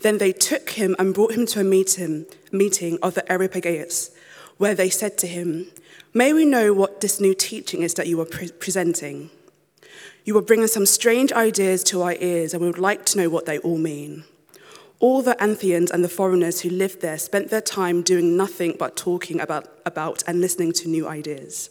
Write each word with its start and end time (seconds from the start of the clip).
Then 0.00 0.18
they 0.18 0.32
took 0.32 0.70
him 0.70 0.94
and 0.98 1.14
brought 1.14 1.32
him 1.32 1.46
to 1.46 1.60
a 1.60 1.64
meeting, 1.64 2.26
meeting 2.52 2.98
of 3.02 3.14
the 3.14 3.30
Areopagus, 3.30 4.10
where 4.56 4.74
they 4.74 4.90
said 4.90 5.18
to 5.18 5.26
him, 5.26 5.66
May 6.12 6.32
we 6.32 6.44
know 6.44 6.72
what 6.72 7.00
this 7.00 7.20
new 7.20 7.34
teaching 7.34 7.82
is 7.82 7.94
that 7.94 8.06
you 8.06 8.20
are 8.20 8.26
pre- 8.26 8.52
presenting? 8.52 9.30
You 10.24 10.38
are 10.38 10.42
bringing 10.42 10.68
some 10.68 10.86
strange 10.86 11.32
ideas 11.32 11.82
to 11.84 12.02
our 12.02 12.14
ears, 12.20 12.54
and 12.54 12.62
we 12.62 12.68
would 12.68 12.78
like 12.78 13.04
to 13.06 13.18
know 13.18 13.28
what 13.28 13.46
they 13.46 13.58
all 13.58 13.78
mean. 13.78 14.24
All 15.00 15.22
the 15.22 15.36
Athenians 15.42 15.90
and 15.90 16.02
the 16.02 16.08
foreigners 16.08 16.60
who 16.60 16.70
lived 16.70 17.02
there 17.02 17.18
spent 17.18 17.50
their 17.50 17.60
time 17.60 18.02
doing 18.02 18.36
nothing 18.36 18.76
but 18.78 18.96
talking 18.96 19.40
about, 19.40 19.68
about 19.84 20.22
and 20.26 20.40
listening 20.40 20.72
to 20.74 20.88
new 20.88 21.06
ideas. 21.06 21.68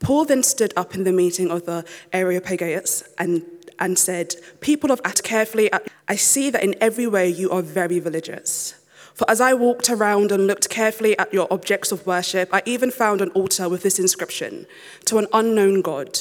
Paul 0.00 0.26
then 0.26 0.42
stood 0.42 0.72
up 0.76 0.94
in 0.94 1.04
the 1.04 1.12
meeting 1.12 1.50
of 1.50 1.64
the 1.64 1.84
Areopagus 2.12 3.04
and, 3.18 3.42
and 3.82 3.98
said, 3.98 4.36
People 4.60 4.92
of 4.92 5.00
At, 5.04 5.22
carefully, 5.22 5.68
I 6.08 6.16
see 6.16 6.48
that 6.50 6.62
in 6.62 6.76
every 6.80 7.06
way 7.06 7.28
you 7.28 7.50
are 7.50 7.60
very 7.60 8.00
religious. 8.00 8.74
For 9.12 9.28
as 9.30 9.40
I 9.40 9.52
walked 9.52 9.90
around 9.90 10.32
and 10.32 10.46
looked 10.46 10.70
carefully 10.70 11.18
at 11.18 11.34
your 11.34 11.52
objects 11.52 11.92
of 11.92 12.06
worship, 12.06 12.48
I 12.52 12.62
even 12.64 12.90
found 12.90 13.20
an 13.20 13.30
altar 13.30 13.68
with 13.68 13.82
this 13.82 13.98
inscription 13.98 14.66
To 15.06 15.18
an 15.18 15.26
unknown 15.32 15.82
God. 15.82 16.20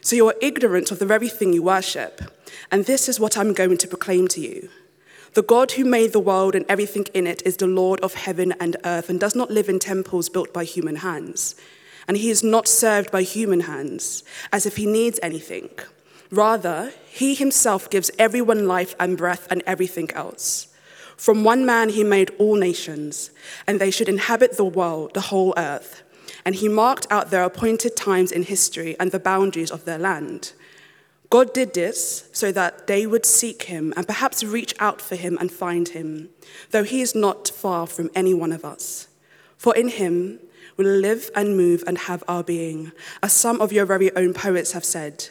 So 0.00 0.16
you 0.16 0.28
are 0.28 0.34
ignorant 0.42 0.90
of 0.90 0.98
the 0.98 1.06
very 1.06 1.28
thing 1.28 1.52
you 1.52 1.62
worship. 1.62 2.20
And 2.70 2.84
this 2.84 3.08
is 3.08 3.18
what 3.18 3.38
I'm 3.38 3.52
going 3.52 3.78
to 3.78 3.88
proclaim 3.88 4.28
to 4.28 4.40
you. 4.40 4.68
The 5.34 5.42
God 5.42 5.72
who 5.72 5.84
made 5.84 6.12
the 6.12 6.20
world 6.20 6.54
and 6.54 6.64
everything 6.68 7.06
in 7.14 7.26
it 7.26 7.42
is 7.44 7.56
the 7.56 7.66
Lord 7.66 8.00
of 8.00 8.14
heaven 8.14 8.52
and 8.58 8.76
earth 8.84 9.08
and 9.08 9.20
does 9.20 9.36
not 9.36 9.50
live 9.50 9.68
in 9.68 9.78
temples 9.78 10.28
built 10.28 10.52
by 10.52 10.64
human 10.64 10.96
hands. 10.96 11.54
And 12.08 12.16
he 12.16 12.30
is 12.30 12.42
not 12.42 12.68
served 12.68 13.10
by 13.10 13.22
human 13.22 13.60
hands 13.60 14.24
as 14.52 14.66
if 14.66 14.76
he 14.76 14.86
needs 14.86 15.20
anything. 15.22 15.70
Rather, 16.30 16.92
he 17.08 17.34
himself 17.34 17.88
gives 17.88 18.10
everyone 18.18 18.66
life 18.66 18.94
and 18.98 19.16
breath 19.16 19.46
and 19.50 19.62
everything 19.66 20.10
else. 20.12 20.68
From 21.16 21.44
one 21.44 21.64
man 21.64 21.88
he 21.88 22.04
made 22.04 22.30
all 22.38 22.56
nations, 22.56 23.30
and 23.66 23.80
they 23.80 23.90
should 23.90 24.08
inhabit 24.08 24.56
the 24.56 24.64
world, 24.64 25.14
the 25.14 25.22
whole 25.32 25.54
earth. 25.56 26.02
And 26.44 26.54
he 26.54 26.68
marked 26.68 27.06
out 27.10 27.30
their 27.30 27.42
appointed 27.42 27.96
times 27.96 28.30
in 28.30 28.42
history 28.42 28.96
and 29.00 29.10
the 29.10 29.18
boundaries 29.18 29.70
of 29.70 29.84
their 29.84 29.98
land. 29.98 30.52
God 31.30 31.52
did 31.52 31.74
this 31.74 32.28
so 32.32 32.52
that 32.52 32.86
they 32.86 33.06
would 33.06 33.26
seek 33.26 33.64
him 33.64 33.92
and 33.96 34.06
perhaps 34.06 34.44
reach 34.44 34.74
out 34.78 35.00
for 35.00 35.16
him 35.16 35.36
and 35.40 35.50
find 35.50 35.88
him, 35.88 36.28
though 36.70 36.84
he 36.84 37.00
is 37.00 37.14
not 37.14 37.48
far 37.48 37.86
from 37.86 38.10
any 38.14 38.32
one 38.32 38.52
of 38.52 38.64
us. 38.64 39.08
For 39.56 39.74
in 39.74 39.88
him 39.88 40.38
we 40.76 40.84
live 40.84 41.30
and 41.34 41.56
move 41.56 41.82
and 41.86 41.98
have 41.98 42.22
our 42.28 42.44
being. 42.44 42.92
As 43.22 43.32
some 43.32 43.60
of 43.60 43.72
your 43.72 43.86
very 43.86 44.14
own 44.14 44.34
poets 44.34 44.72
have 44.72 44.84
said, 44.84 45.30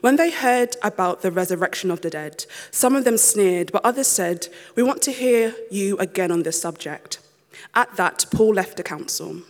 When 0.00 0.16
they 0.16 0.30
heard 0.30 0.76
about 0.82 1.22
the 1.22 1.30
resurrection 1.30 1.90
of 1.90 2.00
the 2.00 2.10
dead, 2.10 2.46
some 2.70 2.94
of 2.96 3.04
them 3.04 3.16
sneered, 3.16 3.72
but 3.72 3.84
others 3.84 4.06
said, 4.06 4.48
We 4.74 4.82
want 4.82 5.02
to 5.02 5.12
hear 5.12 5.54
you 5.70 5.96
again 5.98 6.30
on 6.30 6.42
this 6.42 6.60
subject. 6.60 7.18
At 7.74 7.96
that, 7.96 8.26
Paul 8.30 8.54
left 8.54 8.76
the 8.76 8.82
council. 8.82 9.42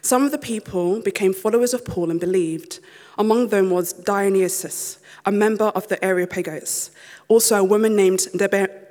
Some 0.00 0.24
of 0.24 0.30
the 0.30 0.38
people 0.38 1.00
became 1.00 1.34
followers 1.34 1.74
of 1.74 1.84
Paul 1.84 2.10
and 2.10 2.20
believed. 2.20 2.80
Among 3.18 3.48
them 3.48 3.70
was 3.70 3.92
Dionysius, 3.92 4.98
a 5.26 5.32
member 5.32 5.66
of 5.66 5.88
the 5.88 6.02
Areopagus, 6.04 6.90
also 7.28 7.56
a 7.56 7.64
woman 7.64 7.94
named 7.96 8.26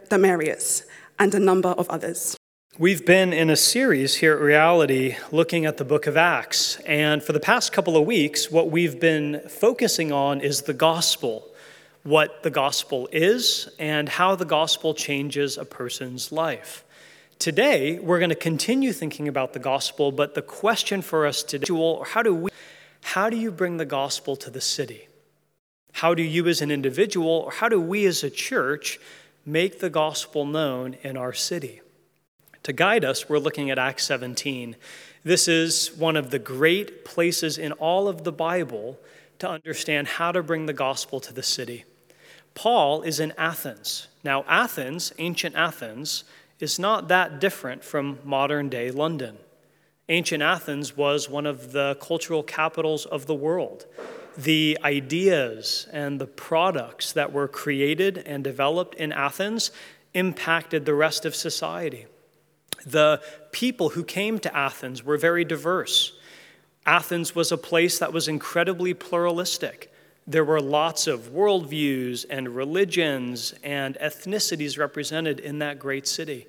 Damaris, 0.10 0.84
and 1.20 1.36
a 1.36 1.40
number 1.40 1.70
of 1.70 1.90
others. 1.90 2.36
We've 2.80 3.06
been 3.06 3.34
in 3.34 3.52
a 3.52 3.56
series 3.56 4.16
here 4.16 4.34
at 4.34 4.42
Reality 4.42 5.16
looking 5.32 5.68
at 5.68 5.78
the 5.78 5.86
book 5.86 6.08
of 6.08 6.18
Acts. 6.18 6.78
And 6.88 7.22
for 7.22 7.32
the 7.32 7.40
past 7.40 7.72
couple 7.72 7.96
of 7.96 8.08
weeks, 8.08 8.50
what 8.50 8.72
we've 8.72 9.00
been 9.00 9.42
focusing 9.48 10.12
on 10.12 10.42
is 10.42 10.64
the 10.64 10.74
gospel 10.74 11.48
what 12.02 12.42
the 12.42 12.50
gospel 12.50 13.08
is 13.12 13.70
and 13.78 14.10
how 14.10 14.36
the 14.36 14.44
gospel 14.44 14.96
changes 14.96 15.56
a 15.56 15.66
person's 15.66 16.32
life. 16.32 16.84
Today, 17.38 18.00
we're 18.00 18.18
going 18.18 18.30
to 18.30 18.36
continue 18.36 18.92
thinking 18.92 19.28
about 19.28 19.54
the 19.54 19.60
gospel, 19.60 20.12
but 20.12 20.34
the 20.34 20.42
question 20.42 21.04
for 21.04 21.28
us 21.28 21.44
today 21.44 21.68
how 22.08 22.24
do 22.24 22.34
we 22.34 22.50
how 23.04 23.30
do 23.30 23.38
you 23.38 23.52
bring 23.52 23.78
the 23.78 23.86
gospel 23.86 24.36
to 24.38 24.50
the 24.50 24.62
city? 24.62 25.08
How 25.92 26.16
do 26.16 26.24
you 26.24 26.48
as 26.48 26.60
an 26.60 26.72
individual 26.72 27.44
or 27.46 27.52
how 27.52 27.70
do 27.70 27.80
we 27.80 28.08
as 28.08 28.24
a 28.24 28.32
church 28.32 29.00
make 29.46 29.78
the 29.78 29.92
gospel 29.92 30.48
known 30.48 30.96
in 31.04 31.18
our 31.18 31.34
city? 31.34 31.83
To 32.64 32.72
guide 32.72 33.04
us, 33.04 33.28
we're 33.28 33.40
looking 33.40 33.70
at 33.72 33.78
Acts 33.78 34.06
17. 34.06 34.78
This 35.26 35.50
is 35.50 35.94
one 35.98 36.16
of 36.16 36.30
the 36.30 36.40
great 36.40 37.04
places 37.04 37.58
in 37.58 37.74
all 37.74 38.08
of 38.08 38.24
the 38.24 38.32
Bible 38.32 38.98
to 39.40 39.50
understand 39.50 40.08
how 40.08 40.32
to 40.32 40.42
bring 40.42 40.66
the 40.66 40.74
gospel 40.74 41.20
to 41.20 41.34
the 41.34 41.44
city. 41.44 41.84
Paul 42.56 43.02
is 43.02 43.20
in 43.20 43.34
Athens. 43.38 44.08
Now, 44.24 44.46
Athens, 44.48 45.12
ancient 45.18 45.56
Athens, 45.56 46.24
is 46.62 46.80
not 46.80 47.10
that 47.10 47.42
different 47.42 47.84
from 47.84 48.20
modern 48.24 48.70
day 48.70 48.92
London. 48.92 49.38
Ancient 50.08 50.42
Athens 50.42 50.96
was 50.96 51.30
one 51.30 51.46
of 51.46 51.74
the 51.74 51.98
cultural 52.00 52.44
capitals 52.44 53.06
of 53.06 53.26
the 53.26 53.36
world. 53.36 53.88
The 54.38 54.78
ideas 54.86 55.88
and 55.92 56.20
the 56.20 56.28
products 56.28 57.12
that 57.12 57.34
were 57.34 57.50
created 57.50 58.20
and 58.20 58.42
developed 58.42 58.96
in 58.96 59.12
Athens 59.12 59.72
impacted 60.14 60.86
the 60.86 60.94
rest 60.94 61.26
of 61.26 61.36
society. 61.36 62.06
The 62.86 63.22
people 63.52 63.90
who 63.90 64.04
came 64.04 64.40
to 64.40 64.56
Athens 64.56 65.04
were 65.04 65.18
very 65.18 65.46
diverse. 65.46 66.14
Athens 66.86 67.34
was 67.34 67.52
a 67.52 67.58
place 67.58 68.00
that 68.00 68.12
was 68.12 68.28
incredibly 68.28 68.94
pluralistic. 68.94 69.92
There 70.28 70.44
were 70.44 70.62
lots 70.62 71.08
of 71.08 71.32
worldviews 71.34 72.26
and 72.30 72.56
religions 72.56 73.54
and 73.64 73.98
ethnicities 74.02 74.78
represented 74.78 75.40
in 75.40 75.60
that 75.60 75.80
great 75.80 76.08
city. 76.08 76.48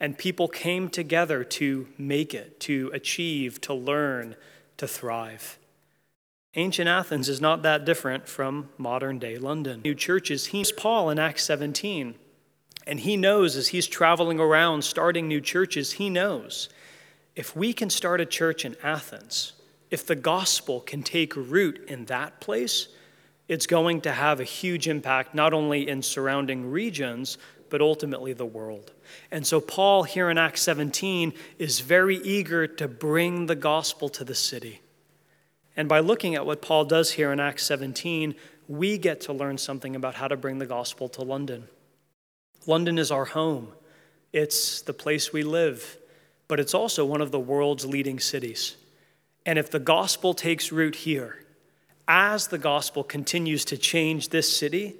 And 0.00 0.16
people 0.16 0.48
came 0.48 0.88
together 0.88 1.44
to 1.44 1.88
make 1.98 2.32
it, 2.32 2.58
to 2.60 2.90
achieve, 2.92 3.60
to 3.62 3.74
learn, 3.74 4.34
to 4.78 4.88
thrive. 4.88 5.58
Ancient 6.54 6.88
Athens 6.88 7.28
is 7.28 7.40
not 7.40 7.62
that 7.62 7.84
different 7.84 8.26
from 8.26 8.70
modern 8.76 9.18
day 9.18 9.38
London. 9.38 9.82
New 9.84 9.94
churches, 9.94 10.46
he's 10.46 10.72
Paul 10.72 11.10
in 11.10 11.18
Acts 11.18 11.44
17. 11.44 12.14
And 12.86 13.00
he 13.00 13.16
knows 13.16 13.56
as 13.56 13.68
he's 13.68 13.86
traveling 13.86 14.40
around 14.40 14.82
starting 14.82 15.28
new 15.28 15.40
churches, 15.40 15.92
he 15.92 16.10
knows 16.10 16.68
if 17.36 17.54
we 17.56 17.72
can 17.72 17.90
start 17.90 18.20
a 18.20 18.26
church 18.26 18.64
in 18.64 18.76
Athens, 18.82 19.52
if 19.90 20.06
the 20.06 20.16
gospel 20.16 20.80
can 20.80 21.02
take 21.02 21.34
root 21.36 21.84
in 21.88 22.04
that 22.06 22.40
place, 22.40 22.88
it's 23.48 23.66
going 23.66 24.00
to 24.02 24.12
have 24.12 24.40
a 24.40 24.44
huge 24.44 24.88
impact 24.88 25.34
not 25.34 25.52
only 25.52 25.88
in 25.88 26.02
surrounding 26.02 26.70
regions, 26.70 27.38
but 27.68 27.80
ultimately 27.80 28.32
the 28.32 28.46
world. 28.46 28.92
And 29.30 29.46
so, 29.46 29.60
Paul 29.60 30.04
here 30.04 30.30
in 30.30 30.38
Acts 30.38 30.62
17 30.62 31.32
is 31.58 31.80
very 31.80 32.16
eager 32.18 32.66
to 32.66 32.86
bring 32.86 33.46
the 33.46 33.56
gospel 33.56 34.08
to 34.10 34.24
the 34.24 34.34
city. 34.34 34.82
And 35.76 35.88
by 35.88 36.00
looking 36.00 36.34
at 36.34 36.46
what 36.46 36.62
Paul 36.62 36.84
does 36.84 37.12
here 37.12 37.32
in 37.32 37.40
Acts 37.40 37.64
17, 37.64 38.34
we 38.68 38.98
get 38.98 39.22
to 39.22 39.32
learn 39.32 39.58
something 39.58 39.96
about 39.96 40.14
how 40.14 40.28
to 40.28 40.36
bring 40.36 40.58
the 40.58 40.66
gospel 40.66 41.08
to 41.10 41.22
London. 41.22 41.68
London 42.66 42.98
is 42.98 43.10
our 43.10 43.24
home, 43.24 43.72
it's 44.32 44.82
the 44.82 44.92
place 44.92 45.32
we 45.32 45.42
live, 45.42 45.98
but 46.46 46.60
it's 46.60 46.74
also 46.74 47.04
one 47.04 47.20
of 47.20 47.30
the 47.30 47.40
world's 47.40 47.86
leading 47.86 48.20
cities. 48.20 48.76
And 49.46 49.58
if 49.58 49.70
the 49.70 49.78
gospel 49.78 50.34
takes 50.34 50.70
root 50.70 50.94
here, 50.94 51.44
as 52.06 52.48
the 52.48 52.58
gospel 52.58 53.02
continues 53.02 53.64
to 53.66 53.78
change 53.78 54.28
this 54.28 54.54
city, 54.54 54.96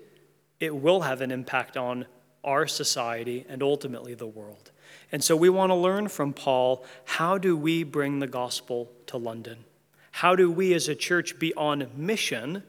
it 0.58 0.74
will 0.74 1.02
have 1.02 1.20
an 1.20 1.30
impact 1.30 1.76
on 1.76 2.06
our 2.44 2.66
society 2.66 3.44
and 3.48 3.62
ultimately 3.62 4.14
the 4.14 4.26
world. 4.26 4.70
And 5.12 5.22
so 5.22 5.36
we 5.36 5.48
want 5.48 5.70
to 5.70 5.74
learn 5.74 6.08
from 6.08 6.32
Paul 6.32 6.84
how 7.04 7.36
do 7.36 7.56
we 7.56 7.82
bring 7.82 8.20
the 8.20 8.26
gospel 8.26 8.90
to 9.06 9.16
London? 9.16 9.64
How 10.12 10.36
do 10.36 10.50
we 10.50 10.72
as 10.74 10.88
a 10.88 10.94
church 10.94 11.38
be 11.38 11.52
on 11.54 11.88
mission 11.96 12.62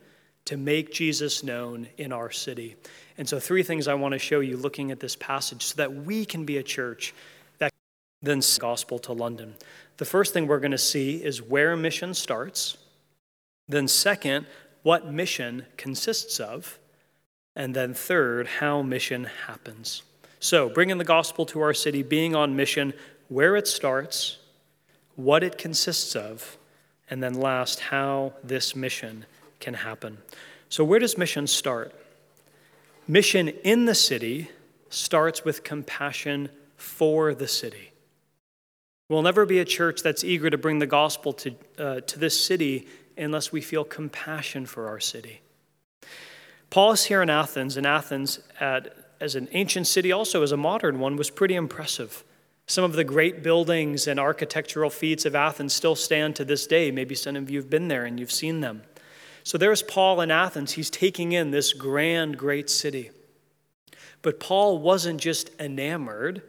to 0.51 0.57
make 0.57 0.91
Jesus 0.91 1.45
known 1.45 1.87
in 1.97 2.11
our 2.11 2.29
city? 2.29 2.75
And 3.17 3.27
so, 3.27 3.39
three 3.39 3.63
things 3.63 3.87
I 3.87 3.93
want 3.93 4.11
to 4.11 4.19
show 4.19 4.41
you 4.41 4.57
looking 4.57 4.91
at 4.91 4.99
this 4.99 5.15
passage 5.15 5.63
so 5.63 5.75
that 5.77 5.93
we 5.93 6.25
can 6.25 6.43
be 6.43 6.57
a 6.57 6.63
church 6.63 7.13
that 7.59 7.71
then 8.21 8.39
the 8.39 8.57
gospel 8.59 8.99
to 8.99 9.13
London. 9.13 9.55
The 9.95 10.03
first 10.03 10.33
thing 10.33 10.47
we're 10.47 10.59
going 10.59 10.71
to 10.71 10.77
see 10.77 11.23
is 11.23 11.41
where 11.41 11.77
mission 11.77 12.13
starts. 12.13 12.77
Then, 13.69 13.87
second, 13.87 14.45
what 14.83 15.09
mission 15.09 15.67
consists 15.77 16.37
of. 16.37 16.77
And 17.55 17.73
then, 17.73 17.93
third, 17.93 18.47
how 18.59 18.81
mission 18.81 19.29
happens. 19.47 20.03
So, 20.41 20.67
bringing 20.67 20.97
the 20.97 21.05
gospel 21.05 21.45
to 21.45 21.61
our 21.61 21.73
city, 21.73 22.03
being 22.03 22.35
on 22.35 22.57
mission, 22.57 22.93
where 23.29 23.55
it 23.55 23.69
starts, 23.69 24.39
what 25.15 25.43
it 25.43 25.57
consists 25.57 26.13
of, 26.13 26.57
and 27.09 27.23
then 27.23 27.35
last, 27.35 27.79
how 27.79 28.33
this 28.43 28.75
mission 28.75 29.25
can 29.61 29.75
happen. 29.75 30.17
So, 30.69 30.83
where 30.83 30.99
does 30.99 31.17
mission 31.17 31.47
start? 31.47 31.93
Mission 33.07 33.49
in 33.49 33.85
the 33.85 33.95
city 33.95 34.49
starts 34.89 35.45
with 35.45 35.63
compassion 35.63 36.49
for 36.75 37.33
the 37.33 37.47
city. 37.47 37.91
We'll 39.09 39.21
never 39.21 39.45
be 39.45 39.59
a 39.59 39.65
church 39.65 40.01
that's 40.03 40.23
eager 40.23 40.49
to 40.49 40.57
bring 40.57 40.79
the 40.79 40.87
gospel 40.87 41.33
to, 41.33 41.55
uh, 41.77 41.99
to 42.01 42.19
this 42.19 42.41
city 42.41 42.87
unless 43.17 43.51
we 43.51 43.61
feel 43.61 43.83
compassion 43.83 44.65
for 44.65 44.87
our 44.87 44.99
city. 44.99 45.41
Paul 46.69 46.93
is 46.93 47.03
here 47.03 47.21
in 47.21 47.29
Athens, 47.29 47.75
and 47.75 47.85
Athens, 47.85 48.39
at, 48.61 48.95
as 49.19 49.35
an 49.35 49.49
ancient 49.51 49.87
city, 49.87 50.13
also 50.13 50.41
as 50.43 50.53
a 50.53 50.57
modern 50.57 50.99
one, 50.99 51.17
was 51.17 51.29
pretty 51.29 51.55
impressive. 51.55 52.23
Some 52.67 52.85
of 52.85 52.93
the 52.93 53.03
great 53.03 53.43
buildings 53.43 54.07
and 54.07 54.17
architectural 54.17 54.89
feats 54.89 55.25
of 55.25 55.35
Athens 55.35 55.73
still 55.73 55.95
stand 55.95 56.37
to 56.37 56.45
this 56.45 56.65
day. 56.65 56.89
Maybe 56.89 57.15
some 57.15 57.35
of 57.35 57.49
you 57.49 57.59
have 57.59 57.69
been 57.69 57.89
there 57.89 58.05
and 58.05 58.17
you've 58.17 58.31
seen 58.31 58.61
them. 58.61 58.83
So 59.43 59.57
there's 59.57 59.83
Paul 59.83 60.21
in 60.21 60.31
Athens. 60.31 60.73
He's 60.73 60.89
taking 60.89 61.31
in 61.31 61.51
this 61.51 61.73
grand, 61.73 62.37
great 62.37 62.69
city. 62.69 63.11
But 64.21 64.39
Paul 64.39 64.79
wasn't 64.79 65.19
just 65.19 65.49
enamored, 65.59 66.43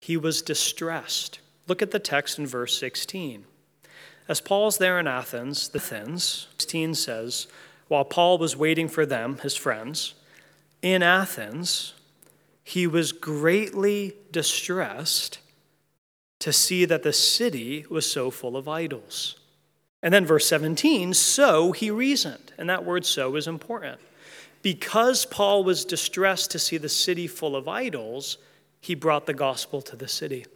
he 0.00 0.16
was 0.16 0.42
distressed. 0.42 1.40
Look 1.66 1.82
at 1.82 1.90
the 1.90 1.98
text 1.98 2.38
in 2.38 2.46
verse 2.46 2.78
16. 2.78 3.44
As 4.28 4.40
Paul's 4.40 4.78
there 4.78 4.98
in 4.98 5.06
Athens, 5.06 5.68
the 5.68 5.78
Athens, 5.78 6.48
16 6.58 6.94
says, 6.94 7.46
while 7.88 8.04
Paul 8.04 8.38
was 8.38 8.56
waiting 8.56 8.88
for 8.88 9.06
them, 9.06 9.38
his 9.38 9.54
friends, 9.54 10.14
in 10.82 11.02
Athens, 11.02 11.94
he 12.64 12.86
was 12.86 13.12
greatly 13.12 14.14
distressed 14.32 15.38
to 16.40 16.52
see 16.52 16.84
that 16.84 17.04
the 17.04 17.12
city 17.12 17.86
was 17.88 18.10
so 18.10 18.30
full 18.30 18.56
of 18.56 18.68
idols. 18.68 19.38
And 20.02 20.12
then 20.12 20.26
verse 20.26 20.46
17, 20.46 21.14
so 21.14 21.72
he 21.72 21.90
reasoned. 21.90 22.52
And 22.58 22.68
that 22.68 22.84
word 22.84 23.04
so 23.04 23.36
is 23.36 23.46
important. 23.46 24.00
Because 24.62 25.24
Paul 25.24 25.64
was 25.64 25.84
distressed 25.84 26.50
to 26.50 26.58
see 26.58 26.76
the 26.76 26.88
city 26.88 27.26
full 27.26 27.56
of 27.56 27.68
idols, 27.68 28.38
he 28.80 28.94
brought 28.94 29.26
the 29.26 29.34
gospel 29.34 29.80
to 29.82 29.96
the 29.96 30.08
city. 30.08 30.46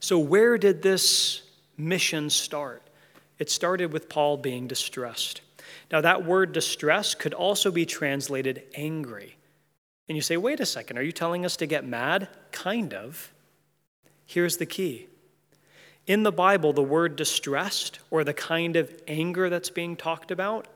So, 0.00 0.18
where 0.18 0.58
did 0.58 0.82
this 0.82 1.42
mission 1.76 2.30
start? 2.30 2.82
It 3.38 3.50
started 3.50 3.92
with 3.92 4.08
Paul 4.08 4.36
being 4.36 4.66
distressed. 4.66 5.40
Now, 5.90 6.00
that 6.00 6.24
word 6.24 6.52
distress 6.52 7.14
could 7.14 7.34
also 7.34 7.70
be 7.70 7.86
translated 7.86 8.62
angry. 8.74 9.36
And 10.08 10.16
you 10.16 10.22
say, 10.22 10.36
wait 10.36 10.60
a 10.60 10.66
second, 10.66 10.98
are 10.98 11.02
you 11.02 11.12
telling 11.12 11.44
us 11.44 11.56
to 11.58 11.66
get 11.66 11.86
mad? 11.86 12.28
Kind 12.50 12.92
of. 12.94 13.32
Here's 14.26 14.56
the 14.56 14.66
key 14.66 15.06
in 16.06 16.22
the 16.22 16.32
Bible, 16.32 16.72
the 16.72 16.82
word 16.82 17.16
distressed, 17.16 17.98
or 18.10 18.24
the 18.24 18.34
kind 18.34 18.76
of 18.76 18.92
anger 19.06 19.48
that's 19.48 19.70
being 19.70 19.96
talked 19.96 20.30
about, 20.30 20.66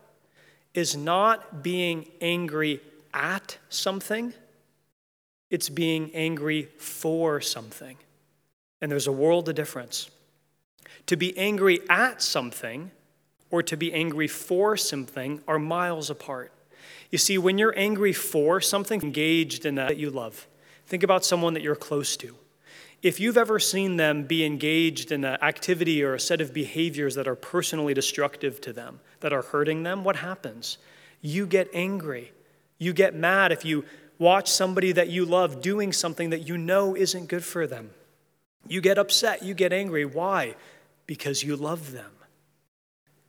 is 0.73 0.95
not 0.95 1.63
being 1.63 2.07
angry 2.21 2.81
at 3.13 3.57
something, 3.69 4.33
it's 5.49 5.69
being 5.69 6.11
angry 6.13 6.69
for 6.77 7.41
something. 7.41 7.97
And 8.81 8.91
there's 8.91 9.07
a 9.07 9.11
world 9.11 9.49
of 9.49 9.55
difference. 9.55 10.09
To 11.07 11.15
be 11.15 11.37
angry 11.37 11.79
at 11.89 12.21
something 12.21 12.91
or 13.49 13.63
to 13.63 13.77
be 13.77 13.93
angry 13.93 14.27
for 14.27 14.77
something 14.77 15.41
are 15.47 15.57
miles 15.57 16.09
apart. 16.09 16.51
You 17.11 17.17
see, 17.17 17.37
when 17.37 17.57
you're 17.57 17.77
angry 17.77 18.13
for 18.13 18.59
something, 18.59 19.01
engaged 19.01 19.65
in 19.65 19.75
that 19.75 19.97
you 19.97 20.09
love, 20.09 20.47
think 20.85 21.03
about 21.03 21.23
someone 21.23 21.53
that 21.53 21.63
you're 21.63 21.75
close 21.75 22.17
to. 22.17 22.35
If 23.03 23.19
you've 23.19 23.37
ever 23.37 23.59
seen 23.59 23.97
them 23.97 24.23
be 24.23 24.43
engaged 24.43 25.11
in 25.11 25.23
an 25.23 25.37
activity 25.41 26.03
or 26.03 26.15
a 26.15 26.19
set 26.19 26.41
of 26.41 26.53
behaviors 26.53 27.15
that 27.15 27.27
are 27.27 27.35
personally 27.35 27.93
destructive 27.93 28.59
to 28.61 28.73
them, 28.73 28.99
that 29.19 29.33
are 29.33 29.43
hurting 29.43 29.83
them, 29.83 30.03
what 30.03 30.15
happens? 30.15 30.77
You 31.21 31.45
get 31.45 31.69
angry. 31.73 32.31
You 32.79 32.93
get 32.93 33.13
mad 33.13 33.51
if 33.51 33.63
you 33.63 33.85
watch 34.17 34.49
somebody 34.49 34.91
that 34.93 35.09
you 35.09 35.25
love 35.25 35.61
doing 35.61 35.93
something 35.93 36.31
that 36.31 36.47
you 36.47 36.57
know 36.57 36.95
isn't 36.95 37.27
good 37.27 37.43
for 37.43 37.67
them. 37.67 37.91
You 38.67 38.81
get 38.81 38.97
upset. 38.97 39.43
You 39.43 39.53
get 39.53 39.71
angry. 39.71 40.05
Why? 40.05 40.55
Because 41.05 41.43
you 41.43 41.55
love 41.55 41.91
them. 41.91 42.11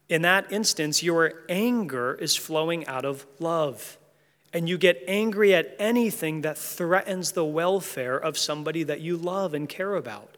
In 0.09 0.23
that 0.23 0.51
instance, 0.51 1.03
your 1.03 1.43
anger 1.47 2.15
is 2.15 2.35
flowing 2.35 2.87
out 2.87 3.05
of 3.05 3.27
love 3.39 3.99
and 4.53 4.67
you 4.67 4.77
get 4.77 5.03
angry 5.07 5.53
at 5.53 5.75
anything 5.79 6.41
that 6.41 6.57
threatens 6.57 7.33
the 7.33 7.45
welfare 7.45 8.17
of 8.17 8.37
somebody 8.37 8.83
that 8.83 9.01
you 9.01 9.15
love 9.15 9.53
and 9.53 9.69
care 9.69 9.95
about. 9.95 10.37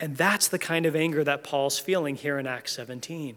And 0.00 0.16
that's 0.16 0.48
the 0.48 0.58
kind 0.58 0.86
of 0.86 0.94
anger 0.94 1.24
that 1.24 1.42
Paul's 1.42 1.78
feeling 1.78 2.14
here 2.14 2.38
in 2.38 2.46
Acts 2.46 2.72
17. 2.72 3.36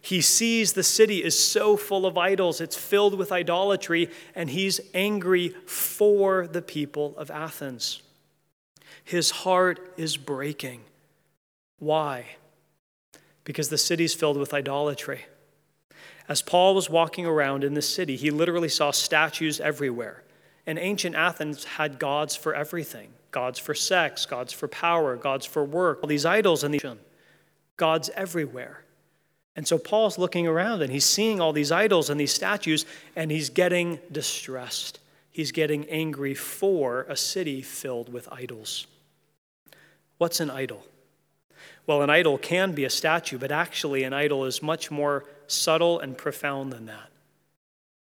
He 0.00 0.20
sees 0.20 0.74
the 0.74 0.82
city 0.82 1.24
is 1.24 1.38
so 1.38 1.78
full 1.78 2.04
of 2.04 2.18
idols, 2.18 2.60
it's 2.60 2.76
filled 2.76 3.14
with 3.14 3.32
idolatry, 3.32 4.10
and 4.34 4.50
he's 4.50 4.78
angry 4.92 5.48
for 5.64 6.46
the 6.46 6.60
people 6.60 7.16
of 7.16 7.30
Athens. 7.30 8.02
His 9.02 9.30
heart 9.30 9.94
is 9.96 10.18
breaking. 10.18 10.82
Why? 11.78 12.26
Because 13.44 13.70
the 13.70 13.78
city's 13.78 14.12
filled 14.12 14.36
with 14.36 14.52
idolatry. 14.52 15.24
As 16.28 16.42
Paul 16.42 16.74
was 16.74 16.88
walking 16.88 17.26
around 17.26 17.64
in 17.64 17.74
the 17.74 17.82
city, 17.82 18.16
he 18.16 18.30
literally 18.30 18.68
saw 18.68 18.90
statues 18.90 19.60
everywhere. 19.60 20.22
And 20.66 20.78
ancient 20.78 21.14
Athens 21.14 21.64
had 21.64 21.98
gods 21.98 22.34
for 22.36 22.54
everything 22.54 23.10
gods 23.30 23.58
for 23.58 23.74
sex, 23.74 24.26
gods 24.26 24.52
for 24.52 24.68
power, 24.68 25.16
gods 25.16 25.44
for 25.44 25.64
work, 25.64 25.98
all 26.00 26.08
these 26.08 26.24
idols 26.24 26.62
and 26.62 26.72
these 26.72 26.84
gods 27.76 28.08
everywhere. 28.14 28.84
And 29.56 29.66
so 29.66 29.76
Paul's 29.76 30.18
looking 30.18 30.46
around 30.46 30.82
and 30.82 30.92
he's 30.92 31.04
seeing 31.04 31.40
all 31.40 31.52
these 31.52 31.72
idols 31.72 32.10
and 32.10 32.20
these 32.20 32.32
statues, 32.32 32.86
and 33.16 33.32
he's 33.32 33.50
getting 33.50 33.98
distressed. 34.12 35.00
He's 35.32 35.50
getting 35.50 35.84
angry 35.86 36.34
for 36.34 37.06
a 37.08 37.16
city 37.16 37.60
filled 37.60 38.12
with 38.12 38.28
idols. 38.32 38.86
What's 40.18 40.38
an 40.38 40.50
idol? 40.50 40.86
Well, 41.88 42.02
an 42.02 42.10
idol 42.10 42.38
can 42.38 42.72
be 42.72 42.84
a 42.84 42.90
statue, 42.90 43.36
but 43.36 43.50
actually, 43.50 44.04
an 44.04 44.12
idol 44.12 44.44
is 44.44 44.62
much 44.62 44.92
more 44.92 45.24
subtle 45.46 46.00
and 46.00 46.16
profound 46.16 46.72
than 46.72 46.86
that. 46.86 47.10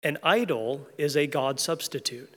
An 0.04 0.18
idol 0.24 0.88
is 0.98 1.18
a 1.18 1.28
God 1.28 1.60
substitute. 1.60 2.34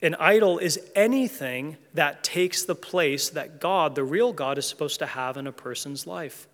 An 0.00 0.14
idol 0.16 0.58
is 0.58 0.80
anything 0.94 1.76
that 1.94 2.22
takes 2.22 2.64
the 2.64 2.74
place 2.74 3.30
that 3.30 3.60
God, 3.60 3.94
the 3.94 4.04
real 4.04 4.32
God, 4.32 4.58
is 4.58 4.66
supposed 4.66 4.98
to 4.98 5.06
have 5.06 5.36
in 5.36 5.46
a 5.46 5.52
person's 5.52 6.06
life. 6.06 6.46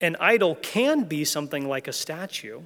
An 0.00 0.16
idol 0.20 0.54
can 0.54 1.04
be 1.04 1.24
something 1.24 1.68
like 1.68 1.88
a 1.88 1.92
statue, 1.92 2.62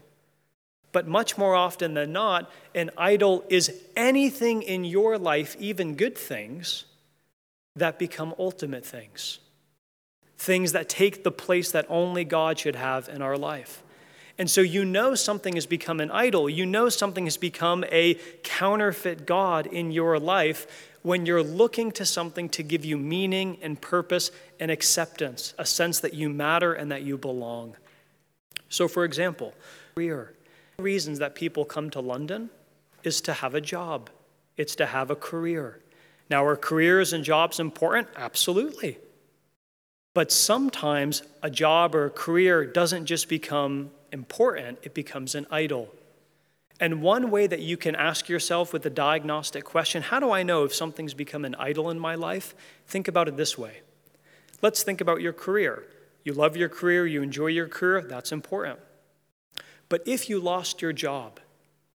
but 0.92 1.08
much 1.08 1.36
more 1.36 1.54
often 1.54 1.94
than 1.94 2.12
not, 2.12 2.52
an 2.74 2.90
idol 2.96 3.44
is 3.48 3.82
anything 3.96 4.62
in 4.62 4.84
your 4.84 5.18
life, 5.18 5.56
even 5.58 5.96
good 5.96 6.16
things, 6.16 6.84
that 7.76 7.98
become 7.98 8.34
ultimate 8.38 8.86
things 8.86 9.40
things 10.44 10.72
that 10.72 10.88
take 10.88 11.24
the 11.24 11.32
place 11.32 11.72
that 11.72 11.86
only 11.88 12.24
God 12.24 12.58
should 12.58 12.76
have 12.76 13.08
in 13.08 13.22
our 13.22 13.36
life. 13.36 13.82
And 14.36 14.50
so 14.50 14.60
you 14.60 14.84
know 14.84 15.14
something 15.14 15.54
has 15.54 15.66
become 15.66 16.00
an 16.00 16.10
idol. 16.10 16.50
You 16.50 16.66
know 16.66 16.88
something 16.88 17.24
has 17.24 17.36
become 17.36 17.84
a 17.90 18.14
counterfeit 18.42 19.26
God 19.26 19.66
in 19.66 19.92
your 19.92 20.18
life 20.18 20.90
when 21.02 21.26
you're 21.26 21.42
looking 21.42 21.92
to 21.92 22.04
something 22.04 22.48
to 22.48 22.62
give 22.62 22.84
you 22.84 22.96
meaning 22.96 23.58
and 23.62 23.80
purpose 23.80 24.30
and 24.58 24.70
acceptance, 24.70 25.54
a 25.58 25.66
sense 25.66 26.00
that 26.00 26.14
you 26.14 26.28
matter 26.28 26.72
and 26.72 26.90
that 26.90 27.02
you 27.02 27.16
belong. 27.16 27.76
So, 28.68 28.88
for 28.88 29.04
example, 29.04 29.54
career. 29.94 30.34
Reasons 30.78 31.20
that 31.20 31.36
people 31.36 31.64
come 31.64 31.90
to 31.90 32.00
London 32.00 32.50
is 33.04 33.20
to 33.20 33.34
have 33.34 33.54
a 33.54 33.60
job, 33.60 34.10
it's 34.56 34.74
to 34.76 34.86
have 34.86 35.10
a 35.10 35.16
career. 35.16 35.80
Now, 36.30 36.44
are 36.44 36.56
careers 36.56 37.12
and 37.12 37.22
jobs 37.22 37.60
important? 37.60 38.08
Absolutely. 38.16 38.98
But 40.14 40.30
sometimes 40.30 41.22
a 41.42 41.50
job 41.50 41.94
or 41.94 42.06
a 42.06 42.10
career 42.10 42.64
doesn't 42.64 43.06
just 43.06 43.28
become 43.28 43.90
important, 44.12 44.78
it 44.82 44.94
becomes 44.94 45.34
an 45.34 45.46
idol. 45.50 45.92
And 46.80 47.02
one 47.02 47.30
way 47.30 47.46
that 47.46 47.60
you 47.60 47.76
can 47.76 47.94
ask 47.94 48.28
yourself 48.28 48.72
with 48.72 48.82
the 48.82 48.90
diagnostic 48.90 49.64
question, 49.64 50.02
how 50.02 50.20
do 50.20 50.30
I 50.30 50.42
know 50.42 50.64
if 50.64 50.74
something's 50.74 51.14
become 51.14 51.44
an 51.44 51.54
idol 51.56 51.90
in 51.90 51.98
my 51.98 52.14
life? 52.14 52.54
Think 52.86 53.08
about 53.08 53.28
it 53.28 53.36
this 53.36 53.58
way. 53.58 53.80
Let's 54.62 54.82
think 54.82 55.00
about 55.00 55.20
your 55.20 55.32
career. 55.32 55.84
You 56.24 56.32
love 56.32 56.56
your 56.56 56.68
career, 56.68 57.06
you 57.06 57.22
enjoy 57.22 57.48
your 57.48 57.68
career, 57.68 58.02
that's 58.02 58.32
important. 58.32 58.78
But 59.88 60.02
if 60.06 60.30
you 60.30 60.40
lost 60.40 60.80
your 60.80 60.92
job, 60.92 61.38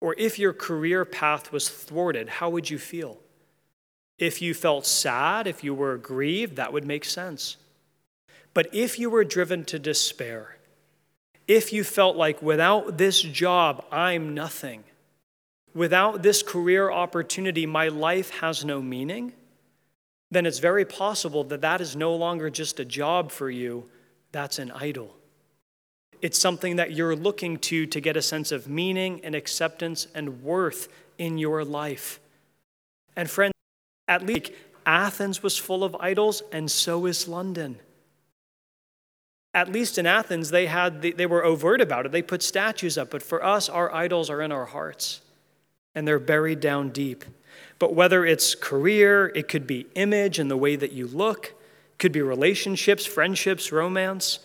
or 0.02 0.16
if 0.18 0.40
your 0.40 0.54
career 0.54 1.06
path 1.06 1.52
was 1.52 1.70
thwarted, 1.70 2.28
how 2.28 2.50
would 2.50 2.70
you 2.70 2.80
feel? 2.80 3.18
If 4.18 4.42
you 4.42 4.54
felt 4.54 4.86
sad, 4.86 5.48
if 5.48 5.64
you 5.64 5.74
were 5.74 5.98
grieved, 5.98 6.56
that 6.56 6.74
would 6.74 6.86
make 6.86 7.06
sense. 7.06 7.58
But 8.56 8.74
if 8.74 8.98
you 8.98 9.10
were 9.12 9.26
driven 9.26 9.66
to 9.66 9.78
despair, 9.78 10.56
if 11.46 11.72
you 11.74 11.84
felt 11.84 12.16
like 12.16 12.42
without 12.42 12.98
this 12.98 13.22
job, 13.22 13.86
I'm 13.92 14.34
nothing, 14.34 14.86
without 15.76 16.24
this 16.24 16.42
career 16.42 16.90
opportunity, 16.90 17.66
my 17.66 17.90
life 17.90 18.30
has 18.40 18.64
no 18.66 18.82
meaning, 18.82 19.34
then 20.32 20.46
it's 20.46 20.60
very 20.60 20.86
possible 20.86 21.44
that 21.44 21.62
that 21.62 21.82
is 21.82 21.98
no 21.98 22.16
longer 22.16 22.50
just 22.50 22.80
a 22.80 22.86
job 22.86 23.30
for 23.30 23.50
you, 23.50 23.88
that's 24.32 24.58
an 24.58 24.72
idol. 24.72 25.16
It's 26.22 26.40
something 26.40 26.78
that 26.78 26.94
you're 26.94 27.16
looking 27.16 27.58
to 27.58 27.86
to 27.86 28.00
get 28.00 28.16
a 28.16 28.22
sense 28.22 28.54
of 28.54 28.70
meaning 28.70 29.20
and 29.24 29.36
acceptance 29.36 30.08
and 30.16 30.42
worth 30.42 30.88
in 31.18 31.38
your 31.38 31.66
life. 31.66 32.22
And 33.18 33.30
friends, 33.30 33.54
at 34.08 34.26
least 34.26 34.54
Athens 34.86 35.44
was 35.44 35.58
full 35.58 35.84
of 35.84 35.94
idols, 36.00 36.42
and 36.54 36.72
so 36.72 37.06
is 37.06 37.28
London 37.28 37.80
at 39.56 39.72
least 39.72 39.98
in 39.98 40.06
Athens, 40.06 40.52
they, 40.52 40.66
had 40.66 41.02
the, 41.02 41.14
they 41.14 41.26
were 41.26 41.44
overt 41.44 41.80
about 41.80 42.06
it. 42.06 42.12
They 42.12 42.22
put 42.22 42.44
statues 42.44 42.98
up. 42.98 43.10
But 43.10 43.24
for 43.24 43.44
us, 43.44 43.70
our 43.70 43.92
idols 43.96 44.30
are 44.30 44.42
in 44.42 44.52
our 44.52 44.66
hearts, 44.66 45.22
and 45.96 46.06
they're 46.06 46.20
buried 46.20 46.60
down 46.60 46.90
deep. 46.90 47.24
But 47.80 47.96
whether 47.96 48.26
it's 48.26 48.54
career, 48.54 49.32
it 49.34 49.48
could 49.48 49.66
be 49.66 49.88
image 49.96 50.40
and 50.40 50.52
the 50.52 50.58
way 50.58 50.76
that 50.76 50.92
you 50.92 51.08
look, 51.08 51.46
it 51.48 52.00
could 52.00 52.12
be 52.12 52.22
relationships, 52.22 53.06
friendships, 53.06 53.72
romance, 53.72 54.40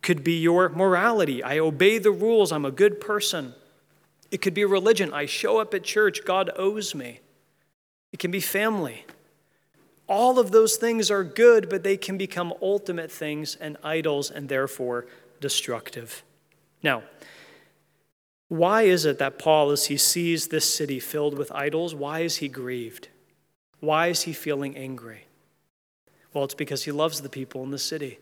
could 0.00 0.24
be 0.24 0.38
your 0.38 0.70
morality. 0.70 1.42
I 1.42 1.58
obey 1.58 1.98
the 1.98 2.10
rules, 2.10 2.50
I'm 2.50 2.64
a 2.64 2.70
good 2.70 2.98
person. 2.98 3.54
It 4.30 4.40
could 4.40 4.54
be 4.54 4.64
religion. 4.64 5.12
I 5.12 5.26
show 5.26 5.58
up 5.58 5.74
at 5.74 5.84
church, 5.84 6.24
God 6.24 6.50
owes 6.56 6.94
me. 6.94 7.20
It 8.12 8.20
can 8.20 8.30
be 8.30 8.40
family. 8.40 9.04
All 10.08 10.38
of 10.38 10.52
those 10.52 10.76
things 10.76 11.10
are 11.10 11.24
good, 11.24 11.68
but 11.68 11.82
they 11.82 11.96
can 11.96 12.16
become 12.16 12.54
ultimate 12.62 13.10
things 13.10 13.56
and 13.56 13.76
idols 13.82 14.30
and 14.30 14.48
therefore 14.48 15.06
destructive. 15.40 16.22
Now, 16.82 17.02
why 18.48 18.82
is 18.82 19.04
it 19.04 19.18
that 19.18 19.38
Paul, 19.38 19.70
as 19.70 19.86
he 19.86 19.96
sees 19.96 20.48
this 20.48 20.72
city 20.72 21.00
filled 21.00 21.36
with 21.36 21.50
idols, 21.50 21.94
why 21.94 22.20
is 22.20 22.36
he 22.36 22.48
grieved? 22.48 23.08
Why 23.80 24.06
is 24.08 24.22
he 24.22 24.32
feeling 24.32 24.76
angry? 24.76 25.24
Well, 26.32 26.44
it's 26.44 26.54
because 26.54 26.84
he 26.84 26.92
loves 26.92 27.22
the 27.22 27.28
people 27.28 27.64
in 27.64 27.70
the 27.70 27.78
city. 27.78 28.18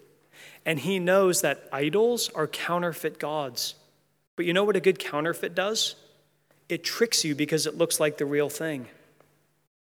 And 0.65 0.79
he 0.79 0.99
knows 0.99 1.43
that 1.43 1.69
idols 1.73 2.31
are 2.35 2.47
counterfeit 2.47 3.19
gods. 3.19 3.75
But 4.37 4.47
you 4.47 4.53
know 4.53 4.65
what 4.65 4.77
a 4.77 4.81
good 4.81 4.99
counterfeit 4.99 5.55
does? 5.55 5.97
It 6.69 6.83
tricks 6.83 7.25
you 7.25 7.35
because 7.35 7.67
it 7.67 7.77
looks 7.77 8.01
like 8.01 8.17
the 8.17 8.25
real 8.25 8.49
thing. 8.49 8.87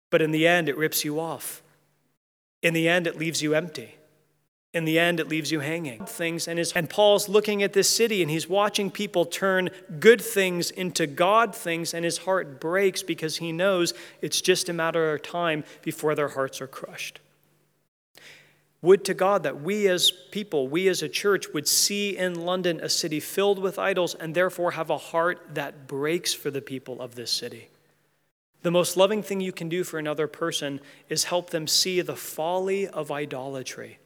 But 0.08 0.22
in 0.22 0.30
the 0.30 0.46
end, 0.46 0.68
it 0.68 0.76
rips 0.76 1.04
you 1.04 1.20
off. 1.20 1.62
In 2.62 2.74
the 2.74 2.88
end, 2.88 3.06
it 3.06 3.16
leaves 3.16 3.42
you 3.42 3.54
empty. 3.54 3.96
In 4.72 4.84
the 4.84 5.00
end, 5.00 5.18
it 5.18 5.28
leaves 5.28 5.50
you 5.50 5.60
hanging. 5.60 6.06
Things 6.06 6.46
and, 6.46 6.58
his, 6.58 6.72
and 6.72 6.88
Paul's 6.88 7.28
looking 7.28 7.62
at 7.62 7.72
this 7.72 7.88
city 7.88 8.22
and 8.22 8.30
he's 8.30 8.48
watching 8.48 8.90
people 8.90 9.24
turn 9.24 9.70
good 9.98 10.20
things 10.20 10.70
into 10.70 11.08
God 11.08 11.56
things, 11.56 11.92
and 11.92 12.04
his 12.04 12.18
heart 12.18 12.60
breaks 12.60 13.02
because 13.02 13.38
he 13.38 13.50
knows 13.50 13.94
it's 14.20 14.40
just 14.40 14.68
a 14.68 14.72
matter 14.72 15.12
of 15.12 15.22
time 15.22 15.64
before 15.82 16.14
their 16.14 16.28
hearts 16.28 16.60
are 16.60 16.68
crushed. 16.68 17.18
Would 18.82 19.04
to 19.06 19.14
God 19.14 19.42
that 19.42 19.60
we 19.60 19.88
as 19.88 20.10
people, 20.10 20.68
we 20.68 20.88
as 20.88 21.02
a 21.02 21.08
church, 21.08 21.52
would 21.52 21.66
see 21.66 22.16
in 22.16 22.46
London 22.46 22.80
a 22.80 22.88
city 22.88 23.20
filled 23.20 23.58
with 23.58 23.78
idols 23.78 24.14
and 24.14 24.34
therefore 24.34 24.70
have 24.70 24.88
a 24.88 24.96
heart 24.96 25.54
that 25.54 25.88
breaks 25.88 26.32
for 26.32 26.50
the 26.50 26.62
people 26.62 27.00
of 27.02 27.14
this 27.14 27.30
city. 27.30 27.68
The 28.62 28.70
most 28.70 28.96
loving 28.96 29.22
thing 29.22 29.40
you 29.40 29.52
can 29.52 29.68
do 29.68 29.84
for 29.84 29.98
another 29.98 30.26
person 30.26 30.80
is 31.08 31.24
help 31.24 31.50
them 31.50 31.66
see 31.66 32.00
the 32.00 32.16
folly 32.16 32.86
of 32.86 33.10
idolatry. 33.10 33.98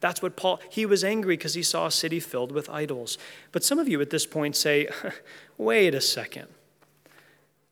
That's 0.00 0.22
what 0.22 0.36
Paul, 0.36 0.60
he 0.70 0.86
was 0.86 1.02
angry 1.02 1.36
because 1.36 1.54
he 1.54 1.62
saw 1.62 1.86
a 1.86 1.90
city 1.90 2.20
filled 2.20 2.52
with 2.52 2.70
idols. 2.70 3.18
But 3.50 3.64
some 3.64 3.78
of 3.78 3.88
you 3.88 4.00
at 4.00 4.10
this 4.10 4.26
point 4.26 4.54
say, 4.54 4.88
wait 5.58 5.94
a 5.94 6.00
second. 6.00 6.46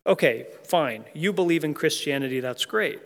Okay, 0.06 0.46
fine. 0.64 1.04
You 1.14 1.32
believe 1.32 1.64
in 1.64 1.74
Christianity, 1.74 2.40
that's 2.40 2.64
great. 2.64 3.00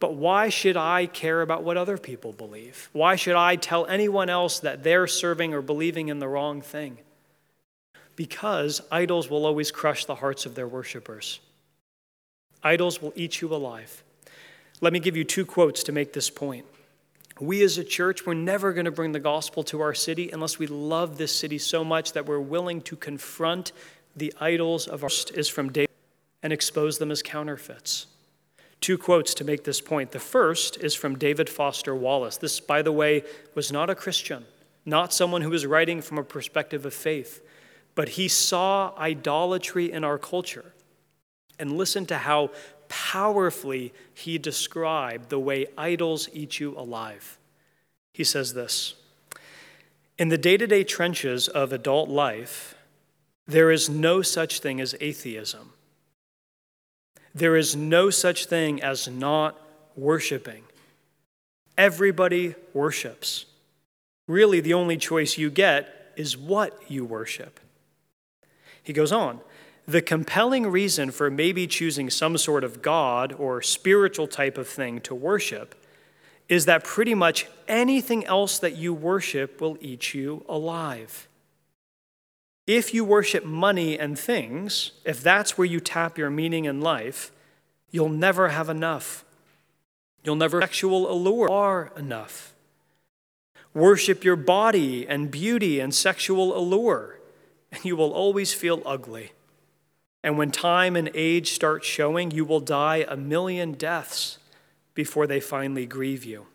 But 0.00 0.14
why 0.14 0.48
should 0.48 0.76
I 0.76 1.06
care 1.06 1.42
about 1.42 1.62
what 1.62 1.76
other 1.76 1.96
people 1.96 2.32
believe? 2.32 2.90
Why 2.92 3.16
should 3.16 3.36
I 3.36 3.56
tell 3.56 3.86
anyone 3.86 4.28
else 4.28 4.58
that 4.60 4.82
they're 4.82 5.06
serving 5.06 5.54
or 5.54 5.62
believing 5.62 6.08
in 6.08 6.18
the 6.18 6.28
wrong 6.28 6.60
thing? 6.60 6.98
Because 8.16 8.80
idols 8.90 9.30
will 9.30 9.46
always 9.46 9.70
crush 9.70 10.04
the 10.04 10.16
hearts 10.16 10.46
of 10.46 10.54
their 10.54 10.68
worshipers. 10.68 11.40
Idols 12.64 13.02
will 13.02 13.12
eat 13.14 13.42
you 13.42 13.54
alive. 13.54 14.02
Let 14.80 14.92
me 14.92 14.98
give 14.98 15.16
you 15.16 15.24
two 15.24 15.44
quotes 15.44 15.82
to 15.84 15.92
make 15.92 16.14
this 16.14 16.30
point. 16.30 16.64
We 17.40 17.62
as 17.62 17.78
a 17.78 17.84
church, 17.84 18.24
we're 18.24 18.34
never 18.34 18.72
going 18.72 18.84
to 18.86 18.90
bring 18.90 19.12
the 19.12 19.20
gospel 19.20 19.62
to 19.64 19.80
our 19.80 19.92
city 19.92 20.30
unless 20.30 20.58
we 20.58 20.66
love 20.66 21.18
this 21.18 21.34
city 21.34 21.58
so 21.58 21.84
much 21.84 22.12
that 22.12 22.26
we're 22.26 22.40
willing 22.40 22.80
to 22.82 22.96
confront 22.96 23.72
the 24.16 24.32
idols 24.40 24.86
of 24.86 25.02
our 25.02 25.10
is 25.34 25.48
from 25.48 25.70
David 25.70 25.90
and 26.42 26.52
expose 26.52 26.98
them 26.98 27.10
as 27.10 27.22
counterfeits. 27.22 28.06
Two 28.80 28.96
quotes 28.96 29.34
to 29.34 29.44
make 29.44 29.64
this 29.64 29.80
point. 29.80 30.12
The 30.12 30.20
first 30.20 30.76
is 30.76 30.94
from 30.94 31.18
David 31.18 31.48
Foster 31.48 31.94
Wallace. 31.94 32.36
This, 32.36 32.60
by 32.60 32.82
the 32.82 32.92
way, 32.92 33.24
was 33.54 33.72
not 33.72 33.90
a 33.90 33.94
Christian, 33.94 34.44
not 34.84 35.12
someone 35.12 35.42
who 35.42 35.50
was 35.50 35.66
writing 35.66 36.02
from 36.02 36.18
a 36.18 36.24
perspective 36.24 36.86
of 36.86 36.94
faith, 36.94 37.42
but 37.94 38.10
he 38.10 38.28
saw 38.28 38.92
idolatry 38.98 39.90
in 39.90 40.04
our 40.04 40.18
culture 40.18 40.74
and 41.58 41.76
listen 41.76 42.06
to 42.06 42.18
how 42.18 42.50
powerfully 42.88 43.92
he 44.12 44.38
described 44.38 45.28
the 45.28 45.38
way 45.38 45.66
idols 45.76 46.28
eat 46.32 46.60
you 46.60 46.76
alive. 46.78 47.38
He 48.12 48.24
says 48.24 48.54
this 48.54 48.94
In 50.18 50.28
the 50.28 50.38
day 50.38 50.56
to 50.56 50.66
day 50.66 50.84
trenches 50.84 51.48
of 51.48 51.72
adult 51.72 52.08
life, 52.08 52.74
there 53.46 53.70
is 53.70 53.88
no 53.88 54.22
such 54.22 54.60
thing 54.60 54.80
as 54.80 54.94
atheism. 55.00 55.72
There 57.34 57.56
is 57.56 57.74
no 57.74 58.10
such 58.10 58.46
thing 58.46 58.80
as 58.82 59.08
not 59.08 59.60
worshiping. 59.96 60.62
Everybody 61.76 62.54
worships. 62.72 63.46
Really, 64.28 64.60
the 64.60 64.74
only 64.74 64.96
choice 64.96 65.36
you 65.36 65.50
get 65.50 66.12
is 66.16 66.36
what 66.36 66.80
you 66.88 67.04
worship. 67.04 67.58
He 68.82 68.92
goes 68.92 69.10
on 69.10 69.40
the 69.86 70.02
compelling 70.02 70.66
reason 70.66 71.10
for 71.10 71.30
maybe 71.30 71.66
choosing 71.66 72.08
some 72.08 72.38
sort 72.38 72.64
of 72.64 72.80
God 72.80 73.32
or 73.32 73.60
spiritual 73.60 74.26
type 74.26 74.56
of 74.56 74.66
thing 74.66 75.00
to 75.02 75.14
worship 75.14 75.74
is 76.48 76.64
that 76.66 76.84
pretty 76.84 77.14
much 77.14 77.46
anything 77.68 78.24
else 78.26 78.58
that 78.58 78.76
you 78.76 78.94
worship 78.94 79.60
will 79.60 79.76
eat 79.80 80.14
you 80.14 80.44
alive. 80.48 81.28
If 82.66 82.94
you 82.94 83.04
worship 83.04 83.44
money 83.44 83.98
and 83.98 84.18
things, 84.18 84.92
if 85.04 85.22
that's 85.22 85.58
where 85.58 85.66
you 85.66 85.80
tap 85.80 86.16
your 86.16 86.30
meaning 86.30 86.64
in 86.64 86.80
life, 86.80 87.30
you'll 87.90 88.08
never 88.08 88.48
have 88.48 88.70
enough. 88.70 89.24
You'll 90.22 90.36
never 90.36 90.60
sexual 90.62 91.10
allure 91.10 91.50
are 91.50 91.92
enough. 91.96 92.54
Worship 93.74 94.24
your 94.24 94.36
body 94.36 95.06
and 95.06 95.30
beauty 95.30 95.78
and 95.78 95.94
sexual 95.94 96.56
allure, 96.56 97.18
and 97.70 97.84
you 97.84 97.96
will 97.96 98.12
always 98.12 98.54
feel 98.54 98.82
ugly. 98.86 99.32
And 100.24 100.38
when 100.38 100.50
time 100.50 100.96
and 100.96 101.10
age 101.12 101.52
start 101.52 101.84
showing, 101.84 102.30
you 102.30 102.46
will 102.46 102.58
die 102.58 103.04
a 103.06 103.14
million 103.14 103.72
deaths 103.72 104.38
before 104.94 105.26
they 105.26 105.38
finally 105.38 105.84
grieve 105.84 106.24
you. 106.24 106.46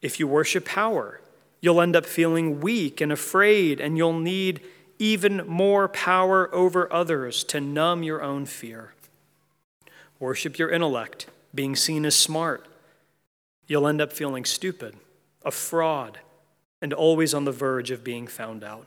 If 0.00 0.20
you 0.20 0.28
worship 0.28 0.64
power, 0.64 1.20
you'll 1.60 1.80
end 1.80 1.96
up 1.96 2.06
feeling 2.06 2.60
weak 2.60 3.00
and 3.00 3.10
afraid, 3.10 3.80
and 3.80 3.98
you'll 3.98 4.20
need 4.20 4.60
even 5.00 5.48
more 5.48 5.88
power 5.88 6.54
over 6.54 6.90
others 6.92 7.42
to 7.42 7.60
numb 7.60 8.04
your 8.04 8.22
own 8.22 8.46
fear. 8.46 8.94
Worship 10.20 10.60
your 10.60 10.70
intellect, 10.70 11.26
being 11.52 11.74
seen 11.74 12.06
as 12.06 12.14
smart. 12.14 12.68
You'll 13.66 13.88
end 13.88 14.00
up 14.00 14.12
feeling 14.12 14.44
stupid, 14.44 14.94
a 15.44 15.50
fraud, 15.50 16.20
and 16.80 16.92
always 16.92 17.34
on 17.34 17.44
the 17.44 17.52
verge 17.52 17.90
of 17.90 18.04
being 18.04 18.28
found 18.28 18.62
out. 18.62 18.86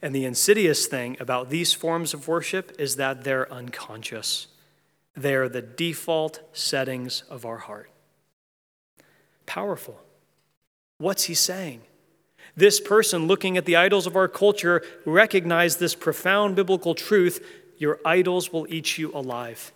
And 0.00 0.14
the 0.14 0.24
insidious 0.24 0.86
thing 0.86 1.16
about 1.20 1.50
these 1.50 1.72
forms 1.72 2.14
of 2.14 2.28
worship 2.28 2.74
is 2.78 2.96
that 2.96 3.24
they're 3.24 3.52
unconscious. 3.52 4.48
They're 5.16 5.48
the 5.48 5.62
default 5.62 6.40
settings 6.52 7.22
of 7.28 7.44
our 7.44 7.58
heart. 7.58 7.90
Powerful. 9.46 10.00
What's 10.98 11.24
he 11.24 11.34
saying? 11.34 11.82
This 12.56 12.80
person 12.80 13.26
looking 13.26 13.56
at 13.56 13.64
the 13.64 13.76
idols 13.76 14.06
of 14.06 14.16
our 14.16 14.28
culture 14.28 14.82
recognized 15.04 15.78
this 15.78 15.94
profound 15.94 16.56
biblical 16.56 16.94
truth 16.94 17.44
your 17.78 18.00
idols 18.04 18.52
will 18.52 18.66
eat 18.68 18.98
you 18.98 19.12
alive. 19.14 19.72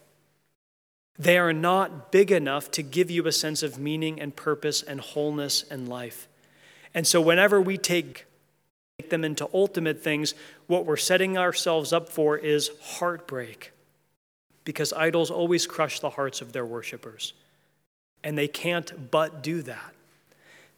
They 1.19 1.39
are 1.39 1.53
not 1.53 2.11
big 2.11 2.33
enough 2.33 2.71
to 2.73 2.83
give 2.83 3.11
you 3.11 3.27
a 3.27 3.33
sense 3.33 3.63
of 3.63 3.79
meaning 3.79 4.21
and 4.21 4.35
purpose 4.35 4.83
and 4.83 5.01
wholeness 5.01 5.65
and 5.71 5.89
life. 5.89 6.29
And 6.95 7.07
so, 7.07 7.21
whenever 7.21 7.61
we 7.61 7.79
take 7.79 8.27
them 9.11 9.25
into 9.25 9.49
ultimate 9.55 10.03
things, 10.03 10.35
what 10.67 10.87
we're 10.87 10.97
setting 10.97 11.39
ourselves 11.39 11.93
up 11.93 12.09
for 12.09 12.37
is 12.37 12.71
heartbreak. 12.81 13.73
Because 14.65 14.93
idols 14.93 15.31
always 15.31 15.67
crush 15.67 16.01
the 16.01 16.11
hearts 16.11 16.41
of 16.41 16.53
their 16.53 16.67
worshipers. 16.67 17.33
And 18.25 18.39
they 18.39 18.49
can't 18.49 19.11
but 19.11 19.43
do 19.43 19.63
that. 19.63 19.95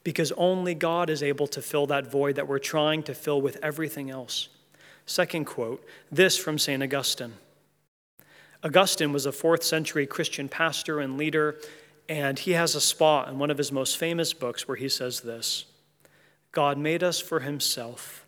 Because 0.03 0.31
only 0.33 0.75
God 0.75 1.09
is 1.09 1.23
able 1.23 1.47
to 1.47 1.61
fill 1.61 1.87
that 1.87 2.11
void 2.11 2.35
that 2.35 2.47
we're 2.47 2.59
trying 2.59 3.03
to 3.03 3.13
fill 3.13 3.41
with 3.41 3.57
everything 3.63 4.09
else. 4.09 4.49
Second 5.05 5.45
quote 5.45 5.85
this 6.11 6.37
from 6.37 6.57
St. 6.57 6.81
Augustine. 6.81 7.33
Augustine 8.63 9.13
was 9.13 9.27
a 9.27 9.31
fourth 9.31 9.63
century 9.63 10.07
Christian 10.07 10.49
pastor 10.49 10.99
and 10.99 11.17
leader, 11.17 11.55
and 12.09 12.39
he 12.39 12.51
has 12.51 12.73
a 12.73 12.81
spot 12.81 13.27
in 13.27 13.37
one 13.37 13.51
of 13.51 13.59
his 13.59 13.71
most 13.71 13.97
famous 13.97 14.33
books 14.33 14.67
where 14.67 14.77
he 14.77 14.89
says 14.89 15.21
this 15.21 15.65
God 16.55 16.77
made 16.77 17.03
us 17.03 17.19
for 17.19 17.41
himself, 17.41 18.25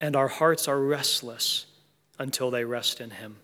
and 0.00 0.14
our 0.14 0.28
hearts 0.28 0.68
are 0.68 0.80
restless 0.80 1.66
until 2.16 2.52
they 2.52 2.64
rest 2.64 3.00
in 3.00 3.10
him. 3.10 3.36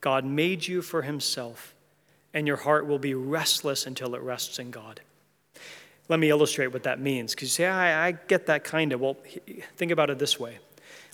God 0.00 0.24
made 0.24 0.66
you 0.66 0.82
for 0.82 1.02
himself, 1.02 1.76
and 2.34 2.44
your 2.44 2.56
heart 2.56 2.88
will 2.88 2.98
be 2.98 3.14
restless 3.14 3.86
until 3.86 4.16
it 4.16 4.20
rests 4.20 4.58
in 4.58 4.72
God. 4.72 5.00
Let 6.08 6.18
me 6.18 6.28
illustrate 6.28 6.72
what 6.72 6.82
that 6.82 6.98
means, 6.98 7.36
because 7.36 7.50
you 7.50 7.64
say, 7.64 7.66
I, 7.66 8.08
I 8.08 8.12
get 8.12 8.46
that 8.46 8.64
kind 8.64 8.92
of. 8.92 9.00
Well, 9.00 9.16
think 9.76 9.92
about 9.92 10.10
it 10.10 10.18
this 10.18 10.40
way. 10.40 10.58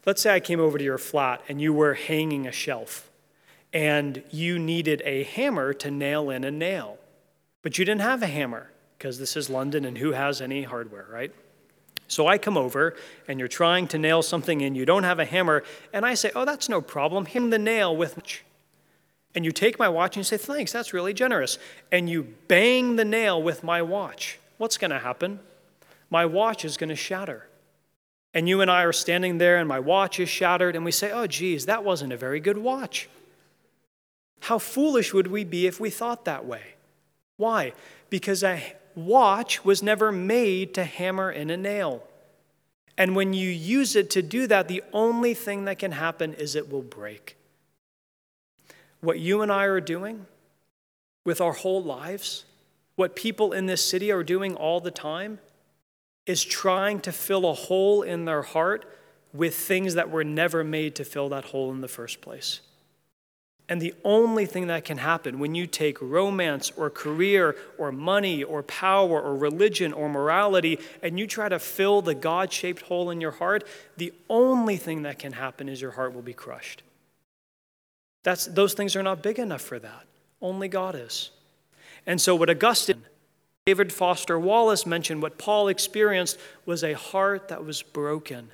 Let's 0.07 0.23
say 0.23 0.35
I 0.35 0.41
came 0.41 0.59
over 0.61 0.79
to 0.79 0.85
your 0.85 0.97
flat 0.97 1.43
and 1.49 1.61
you 1.61 1.75
were 1.75 1.93
hanging 1.93 2.47
a 2.47 2.53
shelf, 2.53 3.11
and 3.75 4.23
you 4.31 4.59
needed 4.59 5.03
a 5.05 5.25
hammer 5.25 5.75
to 5.75 5.91
nail 5.91 6.31
in 6.31 6.45
a 6.45 6.51
nail, 6.51 6.97
but 7.61 7.77
you 7.77 7.85
didn't 7.85 8.01
have 8.01 8.23
a 8.23 8.27
hammer 8.27 8.71
because 8.99 9.19
this 9.19 9.37
is 9.37 9.51
London 9.51 9.85
and 9.85 9.99
who 9.99 10.13
has 10.13 10.41
any 10.41 10.63
hardware, 10.63 11.07
right? 11.11 11.33
So 12.09 12.27
I 12.27 12.39
come 12.39 12.57
over 12.57 12.95
and 13.29 13.39
you're 13.39 13.49
trying 13.49 13.89
to 13.89 13.99
nail 13.99 14.23
something 14.23 14.61
in, 14.61 14.75
you 14.75 14.85
don't 14.85 15.05
have 15.05 15.19
a 15.19 15.25
hammer, 15.25 15.65
and 15.93 16.05
I 16.05 16.15
say, 16.15 16.31
Oh, 16.35 16.45
that's 16.45 16.69
no 16.69 16.81
problem. 16.81 17.27
Hit 17.27 17.51
the 17.51 17.59
nail 17.59 17.97
with. 17.97 18.19
And 19.35 19.45
you 19.45 19.53
take 19.53 19.79
my 19.79 19.89
watch 19.89 20.17
and 20.17 20.21
you 20.21 20.25
say, 20.25 20.37
Thanks, 20.37 20.73
that's 20.73 20.93
really 20.93 21.15
generous. 21.15 21.59
And 21.91 22.09
you 22.09 22.35
bang 22.49 22.97
the 22.97 23.05
nail 23.05 23.43
with 23.43 23.65
my 23.65 23.83
watch. 23.83 24.39
What's 24.59 24.79
going 24.79 24.91
to 24.91 24.99
happen? 24.99 25.41
My 26.11 26.27
watch 26.27 26.65
is 26.65 26.77
going 26.77 26.91
to 26.91 26.97
shatter. 26.97 27.49
And 28.33 28.49
you 28.49 28.61
and 28.61 28.71
I 28.71 28.83
are 28.83 28.93
standing 28.93 29.39
there, 29.39 29.59
and 29.59 29.69
my 29.69 29.79
watch 29.79 30.19
is 30.19 30.29
shattered, 30.29 30.75
and 30.75 30.85
we 30.85 30.91
say, 30.91 31.11
Oh, 31.11 31.27
geez, 31.27 31.67
that 31.67 31.85
wasn't 31.85 32.13
a 32.13 32.17
very 32.17 32.41
good 32.41 32.59
watch. 32.59 33.09
How 34.41 34.59
foolish 34.59 35.15
would 35.15 35.29
we 35.29 35.43
be 35.43 35.67
if 35.67 35.81
we 35.81 35.89
thought 35.89 36.27
that 36.27 36.45
way? 36.45 36.75
Why? 37.37 37.73
Because 38.11 38.45
a 38.45 38.63
watch 38.95 39.65
was 39.65 39.83
never 39.83 40.13
made 40.13 40.75
to 40.75 40.85
hammer 40.85 41.31
in 41.31 41.51
a 41.51 41.57
nail. 41.57 42.03
And 42.97 43.17
when 43.17 43.33
you 43.33 43.49
use 43.49 43.97
it 43.97 44.11
to 44.11 44.23
do 44.23 44.47
that, 44.47 44.69
the 44.69 44.83
only 44.93 45.35
thing 45.35 45.65
that 45.65 45.79
can 45.79 45.93
happen 45.93 46.35
is 46.35 46.55
it 46.55 46.71
will 46.71 46.83
break. 46.83 47.37
What 49.01 49.19
you 49.19 49.43
and 49.43 49.51
I 49.51 49.65
are 49.65 49.81
doing 49.81 50.27
with 51.25 51.41
our 51.41 51.53
whole 51.53 51.83
lives, 51.83 52.45
what 52.97 53.17
people 53.17 53.53
in 53.53 53.67
this 53.67 53.85
city 53.85 54.13
are 54.13 54.23
doing 54.23 54.55
all 54.55 54.81
the 54.81 54.91
time, 54.91 55.41
is 56.27 56.43
trying 56.43 57.01
to 57.01 57.13
fill 57.13 57.49
a 57.49 57.55
hole 57.55 58.03
in 58.03 58.25
their 58.25 58.43
heart 58.43 58.87
with 59.33 59.55
things 59.57 59.95
that 59.95 60.11
were 60.11 60.25
never 60.25 60.63
made 60.63 60.95
to 60.95 61.05
fill 61.05 61.29
that 61.31 61.47
hole 61.47 61.71
in 61.73 61.81
the 61.81 61.89
first 61.89 62.21
place. 62.21 62.61
And 63.69 63.81
the 63.81 63.95
only 64.05 64.45
thing 64.45 64.67
that 64.67 64.85
can 64.85 64.99
happen 64.99 65.39
when 65.39 65.55
you 65.55 65.67
take 65.67 66.01
romance 66.03 66.71
or 66.77 66.91
career 66.91 67.57
or 67.79 67.91
money 67.91 68.43
or 68.43 68.63
power 68.63 69.21
or 69.21 69.35
religion 69.35 69.93
or 69.95 70.09
morality 70.09 70.79
and 71.03 71.19
you 71.19 71.27
try 71.27 71.49
to 71.49 71.59
fill 71.59 72.03
the 72.03 72.15
God 72.15 72.53
shaped 72.53 72.83
hole 72.83 73.11
in 73.11 73.23
your 73.23 73.31
heart, 73.31 73.67
the 73.97 74.13
only 74.29 74.77
thing 74.77 75.03
that 75.03 75.19
can 75.19 75.33
happen 75.33 75.69
is 75.71 75.81
your 75.81 75.93
heart 75.93 76.15
will 76.15 76.23
be 76.23 76.35
crushed. 76.35 76.83
That's, 78.23 78.47
those 78.47 78.75
things 78.75 78.97
are 78.97 79.03
not 79.03 79.23
big 79.23 79.39
enough 79.39 79.63
for 79.63 79.79
that. 79.79 80.05
Only 80.43 80.69
God 80.69 80.95
is. 80.95 81.31
And 82.07 82.21
so, 82.21 82.35
what 82.35 82.51
Augustine, 82.51 83.03
David 83.65 83.93
Foster 83.93 84.39
Wallace 84.39 84.85
mentioned, 84.85 85.23
what 85.23 85.39
Paul 85.39 85.69
experienced 85.69 86.39
was 86.67 86.85
a 86.85 86.93
heart 86.93 87.49
that 87.49 87.65
was 87.65 87.83
broken 87.83 88.51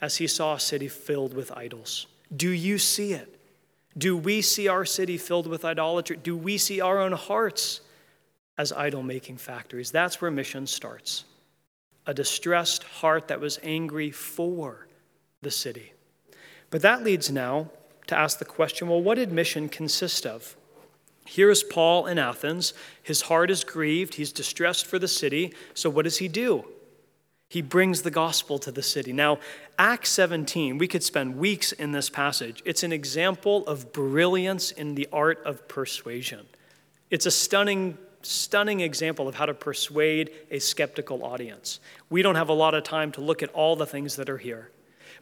as 0.00 0.16
he 0.16 0.26
saw 0.26 0.54
a 0.54 0.60
city 0.60 0.88
filled 0.88 1.34
with 1.34 1.52
idols. 1.52 2.06
Do 2.34 2.48
you 2.48 2.78
see 2.78 3.12
it? 3.12 3.38
Do 3.96 4.16
we 4.16 4.40
see 4.42 4.68
our 4.68 4.84
city 4.84 5.18
filled 5.18 5.46
with 5.46 5.64
idolatry? 5.64 6.16
Do 6.16 6.36
we 6.36 6.58
see 6.58 6.80
our 6.80 6.98
own 6.98 7.12
hearts 7.12 7.80
as 8.56 8.72
idol 8.72 9.02
making 9.02 9.36
factories? 9.36 9.90
That's 9.90 10.20
where 10.20 10.30
mission 10.30 10.66
starts. 10.66 11.24
A 12.06 12.14
distressed 12.14 12.84
heart 12.84 13.28
that 13.28 13.40
was 13.40 13.60
angry 13.62 14.10
for 14.10 14.88
the 15.42 15.50
city. 15.50 15.92
But 16.70 16.82
that 16.82 17.04
leads 17.04 17.30
now 17.30 17.70
to 18.06 18.16
ask 18.16 18.38
the 18.38 18.44
question 18.44 18.88
well, 18.88 19.02
what 19.02 19.16
did 19.16 19.30
mission 19.30 19.68
consist 19.68 20.26
of? 20.26 20.56
Here 21.26 21.50
is 21.50 21.62
Paul 21.62 22.06
in 22.06 22.18
Athens. 22.18 22.74
His 23.02 23.22
heart 23.22 23.50
is 23.50 23.62
grieved. 23.62 24.14
He's 24.14 24.32
distressed 24.32 24.86
for 24.86 24.98
the 24.98 25.08
city. 25.08 25.54
So, 25.74 25.88
what 25.88 26.02
does 26.02 26.18
he 26.18 26.28
do? 26.28 26.64
He 27.52 27.60
brings 27.60 28.00
the 28.00 28.10
gospel 28.10 28.58
to 28.60 28.72
the 28.72 28.82
city. 28.82 29.12
Now, 29.12 29.38
Acts 29.78 30.08
17, 30.08 30.78
we 30.78 30.88
could 30.88 31.02
spend 31.02 31.36
weeks 31.36 31.72
in 31.72 31.92
this 31.92 32.08
passage. 32.08 32.62
It's 32.64 32.82
an 32.82 32.94
example 32.94 33.66
of 33.66 33.92
brilliance 33.92 34.70
in 34.70 34.94
the 34.94 35.06
art 35.12 35.42
of 35.44 35.68
persuasion. 35.68 36.46
It's 37.10 37.26
a 37.26 37.30
stunning, 37.30 37.98
stunning 38.22 38.80
example 38.80 39.28
of 39.28 39.34
how 39.34 39.44
to 39.44 39.52
persuade 39.52 40.30
a 40.50 40.60
skeptical 40.60 41.26
audience. 41.26 41.78
We 42.08 42.22
don't 42.22 42.36
have 42.36 42.48
a 42.48 42.54
lot 42.54 42.72
of 42.72 42.84
time 42.84 43.12
to 43.12 43.20
look 43.20 43.42
at 43.42 43.50
all 43.50 43.76
the 43.76 43.84
things 43.84 44.16
that 44.16 44.30
are 44.30 44.38
here. 44.38 44.70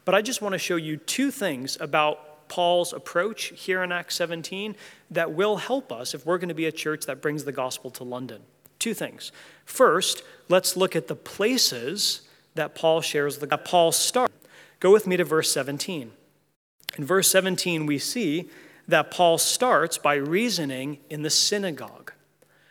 But 0.05 0.15
I 0.15 0.23
just 0.23 0.41
want 0.41 0.53
to 0.53 0.59
show 0.61 0.77
you 0.77 0.99
two 0.99 1.33
things 1.33 1.79
about 1.81 2.49
Paul's 2.49 2.93
approach 2.93 3.47
here 3.57 3.83
in 3.83 3.91
Acts 3.91 4.15
17 4.15 4.77
that 5.11 5.33
will 5.33 5.57
help 5.57 5.91
us 5.91 6.15
if 6.15 6.25
we're 6.25 6.39
going 6.39 6.49
to 6.49 6.55
be 6.55 6.67
a 6.67 6.73
church 6.73 7.07
that 7.07 7.21
brings 7.21 7.43
the 7.43 7.51
gospel 7.51 7.91
to 7.91 8.05
London. 8.05 8.43
Two 8.81 8.95
things. 8.95 9.31
First, 9.65 10.25
let's 10.49 10.77
look 10.77 10.97
at 10.97 11.07
the 11.07 11.15
places 11.15 12.23
that 12.57 12.75
Paul 12.75 13.01
shares 13.01 13.39
the 13.39 13.47
that 13.47 13.65
Paul 13.65 13.93
starts. 13.93 14.35
Go 14.81 14.91
with 14.91 15.07
me 15.07 15.17
to 15.17 15.25
verse 15.25 15.53
17. 15.53 16.11
In 16.99 17.05
verse 17.05 17.31
17, 17.31 17.87
we 17.87 17.99
see 17.99 18.49
that 18.89 19.11
Paul 19.11 19.39
starts 19.39 19.99
by 19.99 20.15
reasoning 20.15 20.99
in 21.09 21.23
the 21.23 21.31
synagogue. 21.31 22.13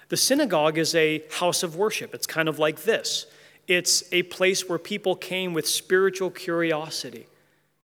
The 0.10 0.18
synagogue 0.18 0.78
is 0.78 0.94
a 0.96 1.24
house 1.32 1.64
of 1.64 1.76
worship. 1.76 2.14
It's 2.14 2.28
kind 2.28 2.50
of 2.50 2.60
like 2.60 2.82
this 2.84 3.28
it's 3.68 4.04
a 4.12 4.24
place 4.24 4.68
where 4.68 4.80
people 4.80 5.16
came 5.16 5.54
with 5.54 5.68
spiritual 5.68 6.32
curiosity. 6.32 7.28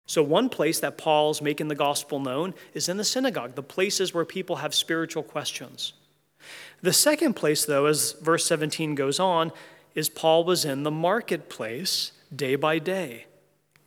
So, 0.06 0.22
one 0.22 0.48
place 0.48 0.80
that 0.80 0.98
Paul's 0.98 1.42
making 1.42 1.70
the 1.70 1.76
gospel 1.76 2.20
known 2.20 2.54
is 2.74 2.88
in 2.88 2.98
the 2.98 3.04
synagogue, 3.04 3.56
the 3.56 3.64
places 3.64 4.14
where 4.14 4.26
people 4.26 4.58
have 4.58 4.76
spiritual 4.76 5.24
questions. 5.24 5.94
The 6.82 6.94
second 6.94 7.36
place, 7.36 7.66
though, 7.66 7.86
as 7.86 8.14
verse 8.14 8.46
17 8.46 8.96
goes 8.96 9.20
on, 9.20 9.52
is 9.94 10.10
Paul 10.10 10.44
was 10.44 10.66
in 10.66 10.84
the 10.84 10.92
marketplace 10.92 12.12
day 12.34 12.56
by 12.56 12.80
day 12.80 13.26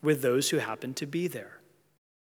with 0.03 0.23
those 0.23 0.51
who 0.51 0.59
happened 0.59 0.97
to 0.97 1.07
be 1.07 1.27
there. 1.27 1.61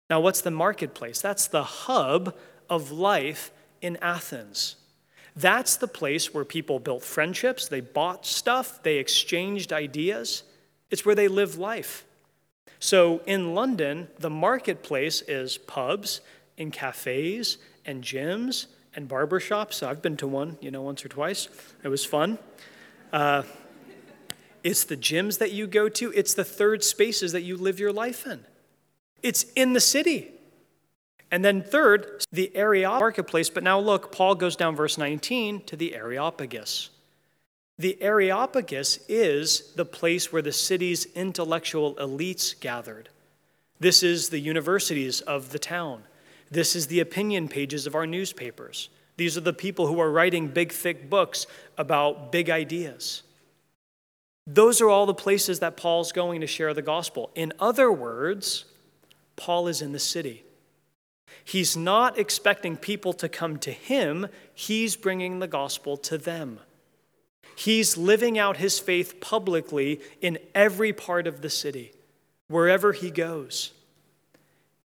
Now, 0.10 0.20
what's 0.20 0.42
the 0.42 0.52
marketplace? 0.52 1.22
That's 1.22 1.48
the 1.48 1.64
hub 1.64 2.36
of 2.70 2.92
life 2.92 3.52
in 3.82 3.98
Athens. 4.02 4.76
That's 5.36 5.78
the 5.78 5.88
place 5.88 6.34
where 6.34 6.44
people 6.44 6.80
built 6.80 7.04
friendships, 7.04 7.68
they 7.68 7.82
bought 7.82 8.26
stuff, 8.26 8.82
they 8.84 8.98
exchanged 8.98 9.72
ideas. 9.72 10.44
It's 10.90 11.06
where 11.06 11.16
they 11.16 11.28
live 11.28 11.58
life. 11.58 12.06
So 12.80 13.22
in 13.26 13.54
London, 13.54 14.08
the 14.18 14.30
marketplace 14.30 15.22
is 15.22 15.58
pubs 15.58 16.22
and 16.58 16.74
cafes 16.74 17.58
and 17.86 18.04
gyms 18.04 18.66
and 19.00 19.08
barbershops. 19.08 19.82
I've 19.82 20.02
been 20.02 20.18
to 20.18 20.28
one, 20.28 20.58
you 20.60 20.72
know, 20.72 20.82
once 20.82 21.06
or 21.06 21.08
twice. 21.08 21.48
It 21.84 21.88
was 21.88 22.04
fun. 22.04 22.38
Uh, 23.14 23.44
it's 24.62 24.84
the 24.84 24.98
gyms 24.98 25.38
that 25.40 25.54
you 25.54 25.68
go 25.68 25.88
to, 25.88 26.12
it's 26.12 26.34
the 26.34 26.44
third 26.44 26.84
spaces 26.84 27.32
that 27.32 27.44
you 27.44 27.56
live 27.56 27.80
your 27.80 27.94
life 27.94 28.28
in. 28.28 28.44
It's 29.24 29.46
in 29.56 29.72
the 29.72 29.80
city. 29.80 30.32
And 31.32 31.46
then, 31.46 31.62
third, 31.62 32.26
the 32.32 32.54
Areopagus 32.56 33.00
marketplace. 33.00 33.50
But 33.50 33.64
now 33.64 33.80
look, 33.80 34.12
Paul 34.12 34.36
goes 34.36 34.58
down 34.58 34.76
verse 34.76 34.98
19 34.98 35.62
to 35.62 35.78
the 35.78 35.96
Areopagus. 35.96 36.90
The 37.78 38.02
Areopagus 38.02 39.00
is 39.08 39.72
the 39.76 39.86
place 39.86 40.34
where 40.34 40.42
the 40.42 40.52
city's 40.52 41.06
intellectual 41.16 41.96
elites 41.96 42.60
gathered. 42.60 43.08
This 43.80 44.04
is 44.04 44.28
the 44.28 44.40
universities 44.40 45.22
of 45.22 45.52
the 45.52 45.60
town. 45.60 46.04
This 46.52 46.76
is 46.76 46.88
the 46.88 47.00
opinion 47.00 47.48
pages 47.48 47.86
of 47.86 47.96
our 47.96 48.08
newspapers. 48.08 48.90
These 49.18 49.38
are 49.38 49.42
the 49.42 49.54
people 49.54 49.88
who 49.88 50.00
are 50.00 50.12
writing 50.12 50.48
big, 50.48 50.72
thick 50.72 51.10
books 51.10 51.46
about 51.78 52.32
big 52.32 52.50
ideas. 52.50 53.24
Those 54.48 54.82
are 54.82 54.90
all 54.90 55.06
the 55.06 55.14
places 55.14 55.60
that 55.60 55.78
Paul's 55.78 56.12
going 56.12 56.42
to 56.42 56.48
share 56.48 56.74
the 56.74 56.82
gospel. 56.82 57.30
In 57.36 57.54
other 57.60 57.92
words, 57.92 58.66
Paul 59.36 59.68
is 59.68 59.82
in 59.82 59.92
the 59.92 60.00
city. 60.00 60.44
He's 61.44 61.78
not 61.78 62.18
expecting 62.18 62.78
people 62.78 63.14
to 63.14 63.30
come 63.30 63.58
to 63.60 63.72
him, 63.72 64.28
he's 64.54 64.96
bringing 64.96 65.40
the 65.40 65.48
gospel 65.48 65.98
to 65.98 66.18
them. 66.18 66.60
He's 67.56 67.98
living 67.98 68.40
out 68.40 68.58
his 68.58 68.80
faith 68.80 69.20
publicly 69.20 70.00
in 70.22 70.38
every 70.56 70.94
part 70.94 71.28
of 71.28 71.42
the 71.42 71.50
city, 71.50 71.92
wherever 72.48 72.94
he 72.94 73.12
goes. 73.12 73.74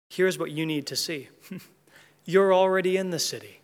Here's 0.08 0.38
what 0.38 0.50
you 0.50 0.66
need 0.66 0.86
to 0.88 0.96
see 0.96 1.28
you're 2.24 2.54
already 2.54 2.96
in 2.96 3.10
the 3.10 3.18
city. 3.18 3.60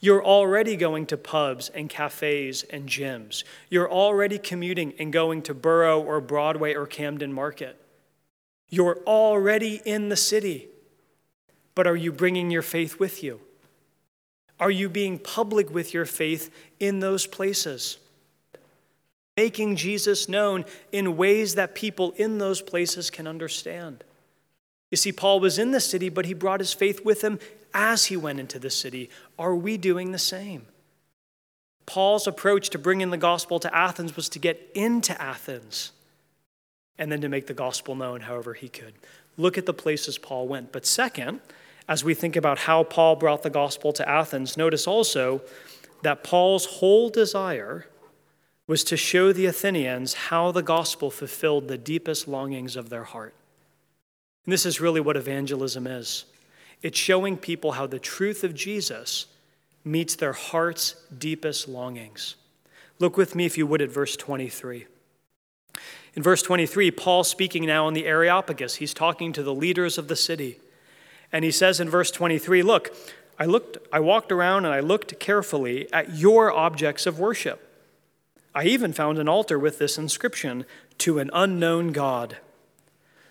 You're 0.00 0.24
already 0.24 0.76
going 0.76 1.06
to 1.06 1.16
pubs 1.16 1.70
and 1.70 1.88
cafes 1.88 2.62
and 2.64 2.88
gyms. 2.88 3.42
You're 3.70 3.90
already 3.90 4.38
commuting 4.38 4.92
and 4.98 5.12
going 5.12 5.42
to 5.42 5.54
Borough 5.54 6.02
or 6.02 6.20
Broadway 6.20 6.74
or 6.74 6.86
Camden 6.86 7.32
Market. 7.32 7.80
You're 8.68 8.98
already 9.06 9.80
in 9.84 10.10
the 10.10 10.16
city. 10.16 10.68
But 11.74 11.86
are 11.86 11.96
you 11.96 12.12
bringing 12.12 12.50
your 12.50 12.62
faith 12.62 13.00
with 13.00 13.22
you? 13.22 13.40
Are 14.60 14.70
you 14.70 14.88
being 14.88 15.18
public 15.18 15.70
with 15.70 15.92
your 15.92 16.04
faith 16.04 16.54
in 16.78 17.00
those 17.00 17.26
places? 17.26 17.98
Making 19.36 19.76
Jesus 19.76 20.28
known 20.28 20.64
in 20.92 21.16
ways 21.16 21.56
that 21.56 21.74
people 21.74 22.12
in 22.16 22.38
those 22.38 22.62
places 22.62 23.10
can 23.10 23.26
understand. 23.26 24.04
You 24.94 24.96
see, 24.96 25.10
Paul 25.10 25.40
was 25.40 25.58
in 25.58 25.72
the 25.72 25.80
city, 25.80 26.08
but 26.08 26.24
he 26.24 26.34
brought 26.34 26.60
his 26.60 26.72
faith 26.72 27.04
with 27.04 27.24
him 27.24 27.40
as 27.74 28.04
he 28.04 28.16
went 28.16 28.38
into 28.38 28.60
the 28.60 28.70
city. 28.70 29.10
Are 29.36 29.56
we 29.56 29.76
doing 29.76 30.12
the 30.12 30.20
same? 30.20 30.66
Paul's 31.84 32.28
approach 32.28 32.70
to 32.70 32.78
bringing 32.78 33.10
the 33.10 33.16
gospel 33.16 33.58
to 33.58 33.76
Athens 33.76 34.14
was 34.14 34.28
to 34.28 34.38
get 34.38 34.70
into 34.72 35.20
Athens 35.20 35.90
and 36.96 37.10
then 37.10 37.20
to 37.22 37.28
make 37.28 37.48
the 37.48 37.54
gospel 37.54 37.96
known 37.96 38.20
however 38.20 38.54
he 38.54 38.68
could. 38.68 38.94
Look 39.36 39.58
at 39.58 39.66
the 39.66 39.74
places 39.74 40.16
Paul 40.16 40.46
went. 40.46 40.70
But 40.70 40.86
second, 40.86 41.40
as 41.88 42.04
we 42.04 42.14
think 42.14 42.36
about 42.36 42.58
how 42.58 42.84
Paul 42.84 43.16
brought 43.16 43.42
the 43.42 43.50
gospel 43.50 43.92
to 43.94 44.08
Athens, 44.08 44.56
notice 44.56 44.86
also 44.86 45.42
that 46.04 46.22
Paul's 46.22 46.66
whole 46.66 47.10
desire 47.10 47.88
was 48.68 48.84
to 48.84 48.96
show 48.96 49.32
the 49.32 49.46
Athenians 49.46 50.14
how 50.14 50.52
the 50.52 50.62
gospel 50.62 51.10
fulfilled 51.10 51.66
the 51.66 51.78
deepest 51.78 52.28
longings 52.28 52.76
of 52.76 52.90
their 52.90 53.02
heart. 53.02 53.34
And 54.44 54.52
this 54.52 54.66
is 54.66 54.80
really 54.80 55.00
what 55.00 55.16
evangelism 55.16 55.86
is 55.86 56.24
it's 56.82 56.98
showing 56.98 57.38
people 57.38 57.72
how 57.72 57.86
the 57.86 57.98
truth 57.98 58.44
of 58.44 58.54
Jesus 58.54 59.26
meets 59.84 60.16
their 60.16 60.34
heart's 60.34 60.96
deepest 61.16 61.66
longings. 61.66 62.36
Look 62.98 63.16
with 63.16 63.34
me, 63.34 63.46
if 63.46 63.56
you 63.56 63.66
would, 63.66 63.82
at 63.82 63.90
verse 63.90 64.16
23. 64.16 64.86
In 66.14 66.22
verse 66.22 66.42
23, 66.42 66.90
Paul 66.90 67.24
speaking 67.24 67.66
now 67.66 67.88
in 67.88 67.94
the 67.94 68.06
Areopagus, 68.06 68.76
he's 68.76 68.94
talking 68.94 69.32
to 69.32 69.42
the 69.42 69.54
leaders 69.54 69.98
of 69.98 70.08
the 70.08 70.16
city. 70.16 70.60
And 71.32 71.44
he 71.44 71.50
says 71.50 71.80
in 71.80 71.90
verse 71.90 72.10
23, 72.10 72.62
Look, 72.62 72.94
I 73.38 73.46
looked, 73.46 73.78
I 73.92 74.00
walked 74.00 74.30
around 74.30 74.64
and 74.64 74.74
I 74.74 74.80
looked 74.80 75.18
carefully 75.18 75.92
at 75.92 76.14
your 76.14 76.52
objects 76.52 77.06
of 77.06 77.18
worship. 77.18 77.68
I 78.54 78.64
even 78.66 78.92
found 78.92 79.18
an 79.18 79.28
altar 79.28 79.58
with 79.58 79.78
this 79.78 79.98
inscription, 79.98 80.64
To 80.98 81.18
an 81.18 81.30
unknown 81.32 81.92
God. 81.92 82.36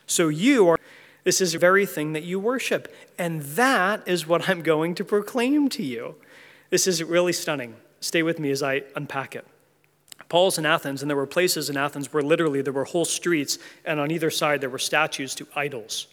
So 0.06 0.28
you 0.28 0.68
are, 0.68 0.80
this 1.24 1.42
is 1.42 1.54
the 1.54 1.60
very 1.60 1.86
thing 1.86 2.14
that 2.14 2.24
you 2.24 2.40
worship. 2.40 2.94
And 3.18 3.42
that 3.42 4.08
is 4.08 4.28
what 4.28 4.50
I'm 4.50 4.62
going 4.62 4.96
to 4.96 5.06
proclaim 5.06 5.70
to 5.70 5.84
you. 5.84 6.16
This 6.70 6.88
is 6.88 7.04
really 7.04 7.34
stunning. 7.34 7.76
Stay 8.00 8.24
with 8.24 8.40
me 8.40 8.52
as 8.52 8.62
I 8.62 8.84
unpack 8.96 9.36
it. 9.36 9.46
Paul's 10.30 10.58
in 10.58 10.66
Athens, 10.66 11.02
and 11.02 11.10
there 11.10 11.16
were 11.16 11.28
places 11.28 11.70
in 11.70 11.78
Athens 11.78 12.12
where 12.12 12.24
literally 12.24 12.62
there 12.62 12.74
were 12.74 12.86
whole 12.86 13.06
streets, 13.06 13.60
and 13.86 14.00
on 14.00 14.12
either 14.12 14.32
side 14.32 14.62
there 14.62 14.70
were 14.70 14.80
statues 14.80 15.36
to 15.36 15.48
idols. 15.56 16.08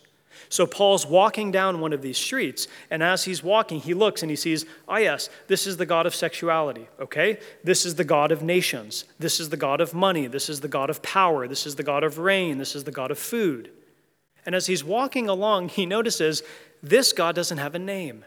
So 0.49 0.67
Paul's 0.67 1.07
walking 1.07 1.51
down 1.51 1.81
one 1.81 1.93
of 1.93 2.03
these 2.03 2.19
streets, 2.19 2.67
and 2.91 3.03
as 3.03 3.25
he's 3.25 3.43
walking, 3.43 3.81
he 3.81 3.95
looks 3.95 4.23
and 4.23 4.31
he 4.31 4.37
sees, 4.37 4.65
ah, 4.89 4.99
yes, 4.99 5.31
this 5.47 5.67
is 5.67 5.77
the 5.77 5.87
God 5.87 6.07
of 6.07 6.15
sexuality, 6.15 6.89
okay? 7.01 7.39
This 7.65 7.87
is 7.87 7.95
the 7.95 8.05
God 8.05 8.33
of 8.33 8.43
nations. 8.43 9.05
This 9.19 9.41
is 9.41 9.49
the 9.49 9.57
God 9.57 9.81
of 9.81 9.95
money. 9.95 10.27
This 10.27 10.49
is 10.49 10.61
the 10.61 10.69
God 10.69 10.91
of 10.91 11.03
power. 11.03 11.47
This 11.47 11.67
is 11.67 11.77
the 11.77 11.83
God 11.83 12.05
of 12.05 12.19
rain. 12.19 12.59
This 12.59 12.75
is 12.75 12.85
the 12.85 12.93
God 12.93 13.11
of 13.11 13.19
food. 13.19 13.71
And 14.47 14.55
as 14.55 14.67
he's 14.67 14.85
walking 14.85 15.29
along, 15.29 15.69
he 15.71 15.87
notices 15.87 16.43
this 16.83 17.13
God 17.13 17.35
doesn't 17.35 17.59
have 17.59 17.75
a 17.75 17.79
name. 17.79 18.25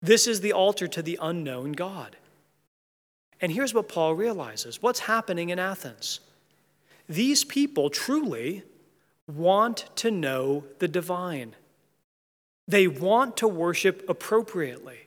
This 0.00 0.26
is 0.26 0.40
the 0.40 0.52
altar 0.52 0.88
to 0.88 1.02
the 1.02 1.18
unknown 1.20 1.72
God. 1.72 2.16
And 3.40 3.52
here's 3.52 3.74
what 3.74 3.88
Paul 3.88 4.14
realizes 4.14 4.82
what's 4.82 5.00
happening 5.00 5.50
in 5.50 5.58
Athens? 5.58 6.20
These 7.08 7.44
people 7.44 7.90
truly 7.90 8.62
want 9.26 9.88
to 9.96 10.10
know 10.10 10.64
the 10.78 10.88
divine. 10.88 11.54
They 12.68 12.86
want 12.86 13.36
to 13.38 13.48
worship 13.48 14.04
appropriately. 14.08 15.00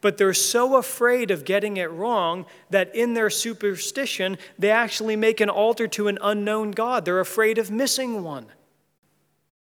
But 0.00 0.18
they're 0.18 0.34
so 0.34 0.76
afraid 0.76 1.30
of 1.30 1.44
getting 1.44 1.76
it 1.76 1.90
wrong 1.90 2.46
that 2.70 2.94
in 2.94 3.14
their 3.14 3.30
superstition, 3.30 4.36
they 4.58 4.70
actually 4.70 5.16
make 5.16 5.40
an 5.40 5.48
altar 5.48 5.86
to 5.88 6.08
an 6.08 6.18
unknown 6.22 6.72
God. 6.72 7.04
They're 7.04 7.20
afraid 7.20 7.58
of 7.58 7.70
missing 7.70 8.22
one. 8.22 8.46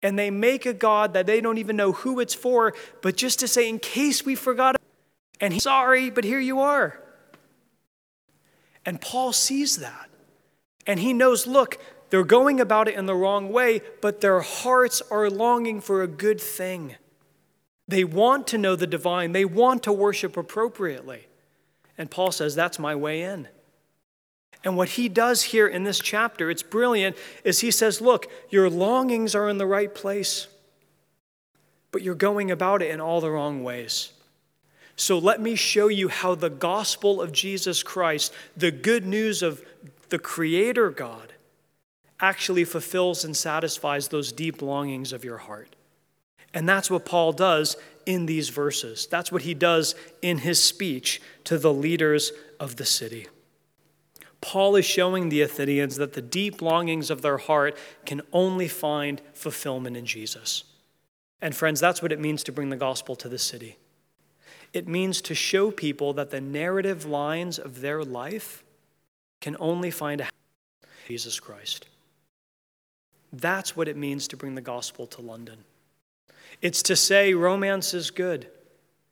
And 0.02 0.18
they 0.18 0.30
make 0.30 0.64
a 0.64 0.72
God 0.72 1.12
that 1.12 1.26
they 1.26 1.40
don't 1.40 1.58
even 1.58 1.76
know 1.76 1.92
who 1.92 2.20
it's 2.20 2.34
for, 2.34 2.74
but 3.02 3.16
just 3.16 3.38
to 3.40 3.48
say, 3.48 3.68
in 3.68 3.78
case 3.78 4.24
we 4.24 4.34
forgot, 4.34 4.76
and 5.40 5.52
he's 5.52 5.62
sorry, 5.62 6.10
but 6.10 6.24
here 6.24 6.40
you 6.40 6.60
are. 6.60 7.00
And 8.84 9.00
Paul 9.00 9.32
sees 9.32 9.76
that. 9.76 10.08
And 10.86 10.98
he 10.98 11.12
knows 11.12 11.46
look, 11.46 11.78
they're 12.10 12.24
going 12.24 12.60
about 12.60 12.88
it 12.88 12.94
in 12.94 13.06
the 13.06 13.14
wrong 13.14 13.52
way, 13.52 13.82
but 14.00 14.20
their 14.20 14.40
hearts 14.40 15.02
are 15.10 15.30
longing 15.30 15.80
for 15.80 16.02
a 16.02 16.08
good 16.08 16.40
thing. 16.40 16.96
They 17.86 18.04
want 18.04 18.46
to 18.48 18.58
know 18.58 18.76
the 18.76 18.86
divine, 18.86 19.32
they 19.32 19.44
want 19.44 19.82
to 19.84 19.92
worship 19.92 20.36
appropriately. 20.36 21.26
And 21.98 22.10
Paul 22.10 22.32
says, 22.32 22.54
That's 22.54 22.78
my 22.78 22.94
way 22.94 23.22
in. 23.22 23.48
And 24.62 24.76
what 24.76 24.90
he 24.90 25.08
does 25.08 25.42
here 25.42 25.66
in 25.66 25.84
this 25.84 25.98
chapter, 25.98 26.50
it's 26.50 26.62
brilliant, 26.62 27.16
is 27.44 27.60
he 27.60 27.70
says, 27.70 28.00
Look, 28.00 28.30
your 28.50 28.68
longings 28.68 29.34
are 29.34 29.48
in 29.48 29.58
the 29.58 29.66
right 29.66 29.94
place, 29.94 30.48
but 31.92 32.02
you're 32.02 32.14
going 32.14 32.50
about 32.50 32.82
it 32.82 32.90
in 32.90 33.00
all 33.00 33.20
the 33.20 33.30
wrong 33.30 33.62
ways. 33.62 34.12
So 34.96 35.18
let 35.18 35.40
me 35.40 35.54
show 35.54 35.88
you 35.88 36.08
how 36.08 36.34
the 36.34 36.50
gospel 36.50 37.22
of 37.22 37.32
Jesus 37.32 37.82
Christ, 37.82 38.34
the 38.54 38.70
good 38.70 39.06
news 39.06 39.42
of 39.42 39.64
the 40.10 40.18
Creator 40.18 40.90
God, 40.90 41.32
actually 42.20 42.64
fulfills 42.64 43.24
and 43.24 43.34
satisfies 43.34 44.08
those 44.08 44.30
deep 44.30 44.60
longings 44.60 45.14
of 45.14 45.24
your 45.24 45.38
heart. 45.38 45.74
And 46.52 46.68
that's 46.68 46.90
what 46.90 47.06
Paul 47.06 47.32
does 47.32 47.76
in 48.04 48.26
these 48.26 48.50
verses. 48.50 49.06
That's 49.06 49.32
what 49.32 49.42
he 49.42 49.54
does 49.54 49.94
in 50.20 50.38
his 50.38 50.62
speech 50.62 51.22
to 51.44 51.56
the 51.56 51.72
leaders 51.72 52.32
of 52.58 52.76
the 52.76 52.84
city. 52.84 53.28
Paul 54.40 54.76
is 54.76 54.84
showing 54.84 55.28
the 55.28 55.42
Athenians 55.42 55.96
that 55.96 56.14
the 56.14 56.22
deep 56.22 56.62
longings 56.62 57.10
of 57.10 57.22
their 57.22 57.36
heart 57.36 57.76
can 58.06 58.22
only 58.32 58.68
find 58.68 59.20
fulfillment 59.34 59.96
in 59.96 60.06
Jesus. 60.06 60.64
And 61.42 61.54
friends, 61.54 61.80
that's 61.80 62.02
what 62.02 62.12
it 62.12 62.20
means 62.20 62.42
to 62.44 62.52
bring 62.52 62.70
the 62.70 62.76
gospel 62.76 63.16
to 63.16 63.28
the 63.28 63.38
city. 63.38 63.76
It 64.72 64.86
means 64.86 65.20
to 65.22 65.34
show 65.34 65.70
people 65.70 66.12
that 66.14 66.30
the 66.30 66.40
narrative 66.40 67.04
lines 67.04 67.58
of 67.58 67.80
their 67.80 68.04
life 68.04 68.62
can 69.40 69.56
only 69.58 69.90
find 69.90 70.20
a 70.20 70.28
Jesus 71.08 71.40
Christ. 71.40 71.86
That's 73.32 73.76
what 73.76 73.88
it 73.88 73.96
means 73.96 74.28
to 74.28 74.36
bring 74.36 74.54
the 74.54 74.60
gospel 74.60 75.06
to 75.08 75.22
London. 75.22 75.64
It's 76.62 76.82
to 76.84 76.96
say 76.96 77.34
romance 77.34 77.94
is 77.94 78.10
good. 78.10 78.46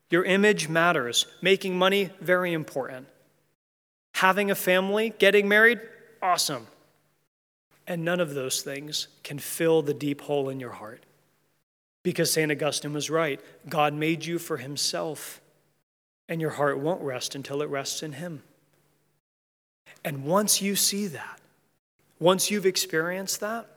Your 0.09 0.23
image 0.23 0.69
matters. 0.69 1.25
Making 1.41 1.77
money, 1.77 2.09
very 2.21 2.53
important. 2.53 3.07
Having 4.19 4.51
a 4.51 4.55
family, 4.55 5.13
getting 5.17 5.47
married, 5.47 5.79
awesome. 6.21 6.67
And 7.87 8.03
none 8.03 8.19
of 8.19 8.33
those 8.33 8.61
things 8.61 9.07
can 9.23 9.39
fill 9.39 9.81
the 9.81 9.93
deep 9.93 10.19
hole 10.19 10.49
in 10.49 10.59
your 10.59 10.73
heart. 10.73 11.05
Because 12.03 12.29
St. 12.29 12.51
Augustine 12.51 12.91
was 12.91 13.09
right 13.09 13.39
God 13.69 13.93
made 13.93 14.25
you 14.25 14.37
for 14.37 14.57
himself, 14.57 15.39
and 16.27 16.41
your 16.41 16.49
heart 16.49 16.79
won't 16.79 17.01
rest 17.01 17.33
until 17.33 17.61
it 17.61 17.69
rests 17.69 18.03
in 18.03 18.11
him. 18.11 18.43
And 20.03 20.25
once 20.25 20.61
you 20.61 20.75
see 20.75 21.07
that, 21.07 21.39
once 22.19 22.51
you've 22.51 22.65
experienced 22.65 23.39
that, 23.39 23.67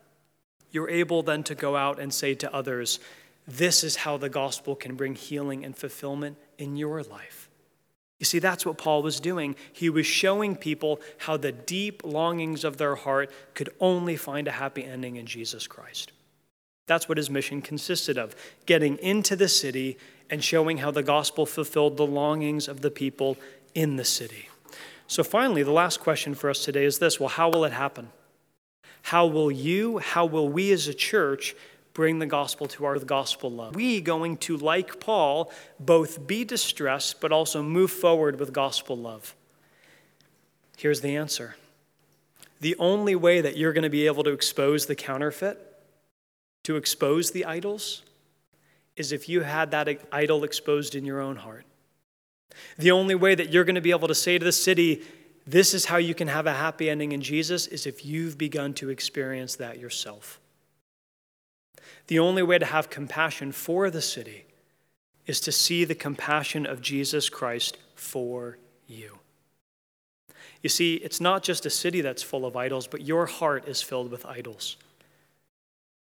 you're 0.73 0.91
able 0.91 1.23
then 1.23 1.45
to 1.45 1.55
go 1.55 1.77
out 1.77 2.01
and 2.01 2.13
say 2.13 2.35
to 2.35 2.53
others, 2.53 2.99
This 3.47 3.85
is 3.85 3.95
how 3.95 4.17
the 4.17 4.29
gospel 4.29 4.75
can 4.75 4.97
bring 4.97 5.15
healing 5.15 5.65
and 5.65 5.77
fulfillment 5.77 6.37
in 6.59 6.77
your 6.77 7.05
life. 7.05 7.49
You 8.23 8.25
see, 8.25 8.39
that's 8.39 8.65
what 8.65 8.79
Paul 8.79 9.03
was 9.03 9.19
doing. 9.19 9.57
He 9.73 9.91
was 9.91 10.07
showing 10.07 10.55
people 10.55 11.01
how 11.19 11.37
the 11.37 11.51
deep 11.51 12.05
longings 12.05 12.63
of 12.63 12.77
their 12.77 12.95
heart 12.95 13.33
could 13.53 13.71
only 13.81 14.15
find 14.15 14.47
a 14.47 14.53
happy 14.53 14.85
ending 14.85 15.17
in 15.17 15.27
Jesus 15.27 15.67
Christ. 15.67 16.13
That's 16.87 17.09
what 17.09 17.19
his 17.19 17.29
mission 17.29 17.61
consisted 17.61 18.19
of 18.19 18.37
getting 18.65 18.97
into 18.99 19.35
the 19.35 19.49
city 19.49 19.99
and 20.31 20.45
showing 20.45 20.79
how 20.79 20.93
the 20.93 21.03
gospel 21.03 21.47
fulfilled 21.47 21.97
the 21.97 22.07
longings 22.07 22.69
of 22.69 22.81
the 22.81 22.93
people 22.93 23.39
in 23.75 23.97
the 23.97 24.05
city. 24.05 24.49
So, 25.09 25.25
finally, 25.25 25.65
the 25.65 25.73
last 25.73 25.99
question 25.99 26.37
for 26.37 26.49
us 26.49 26.65
today 26.65 26.85
is 26.85 27.01
this 27.01 27.19
well, 27.19 27.29
how 27.29 27.51
will 27.51 27.65
it 27.65 27.73
happen? 27.73 28.11
How 29.03 29.27
will 29.27 29.51
you, 29.51 29.99
how 29.99 30.27
will 30.27 30.49
we 30.49 30.71
as 30.71 30.87
a 30.87 30.95
church 30.95 31.57
bring 31.95 32.19
the 32.19 32.27
gospel 32.27 32.67
to 32.69 32.85
our 32.85 32.99
gospel 32.99 33.51
love? 33.51 33.75
We 33.75 34.01
going 34.01 34.37
to, 34.39 34.57
like 34.57 35.01
Paul, 35.01 35.53
both 35.79 36.27
be 36.27 36.45
distressed 36.45 37.21
but 37.21 37.33
also 37.33 37.63
move 37.63 37.91
forward 37.91 38.39
with 38.39 38.53
gospel 38.53 38.97
love? 38.97 39.35
Here's 40.77 41.01
the 41.01 41.17
answer. 41.17 41.57
The 42.61 42.77
only 42.79 43.15
way 43.15 43.41
that 43.41 43.57
you're 43.57 43.73
going 43.73 43.83
to 43.83 43.91
be 43.91 44.07
able 44.07 44.25
to 44.25 44.31
expose 44.31 44.87
the 44.87 44.95
counterfeit, 44.95 45.59
to 46.65 46.77
expose 46.77 47.33
the 47.33 47.45
idols, 47.45 48.03
is 48.97 49.11
if 49.11 49.29
you 49.29 49.41
had 49.41 49.71
that 49.73 49.89
idol 50.13 50.45
exposed 50.45 50.95
in 50.95 51.05
your 51.05 51.21
own 51.21 51.37
heart. 51.37 51.65
The 52.79 52.91
only 52.91 53.15
way 53.15 53.35
that 53.35 53.53
you're 53.53 53.65
going 53.65 53.75
to 53.77 53.81
be 53.81 53.91
able 53.91 54.09
to 54.09 54.15
say 54.15 54.39
to 54.39 54.45
the 54.45 54.53
city, 54.53 55.03
this 55.47 55.75
is 55.75 55.87
how 55.87 55.97
you 55.97 56.15
can 56.15 56.29
have 56.29 56.47
a 56.47 56.53
happy 56.53 56.89
ending 56.91 57.13
in 57.13 57.21
Jesus, 57.21 57.67
is 57.67 57.87
if 57.87 58.05
you've 58.05 58.39
begun 58.39 58.75
to 58.75 58.91
experience 58.91 59.57
that 59.57 59.79
yourself. 59.79 60.39
The 62.07 62.19
only 62.19 62.43
way 62.43 62.59
to 62.59 62.67
have 62.67 62.91
compassion 62.91 63.53
for 63.53 63.91
the 63.91 64.03
city 64.03 64.47
is 65.27 65.41
to 65.41 65.53
see 65.53 65.85
the 65.85 65.95
compassion 65.95 66.67
of 66.67 66.81
Jesus 66.81 67.29
Christ 67.29 67.79
for 67.95 68.59
you. 68.87 69.19
You 70.63 70.69
see, 70.69 70.95
it's 70.97 71.21
not 71.21 71.43
just 71.43 71.67
a 71.67 71.71
city 71.71 72.01
that's 72.01 72.23
full 72.23 72.47
of 72.47 72.57
idols, 72.57 72.87
but 72.87 73.03
your 73.03 73.27
heart 73.27 73.67
is 73.67 73.83
filled 73.83 74.11
with 74.11 74.25
idols. 74.25 74.77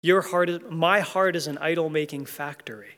Your 0.01 0.21
heart 0.21 0.49
is, 0.49 0.59
my 0.69 0.99
heart 0.99 1.35
is 1.35 1.47
an 1.47 1.57
idol 1.59 1.89
making 1.89 2.25
factory. 2.25 2.97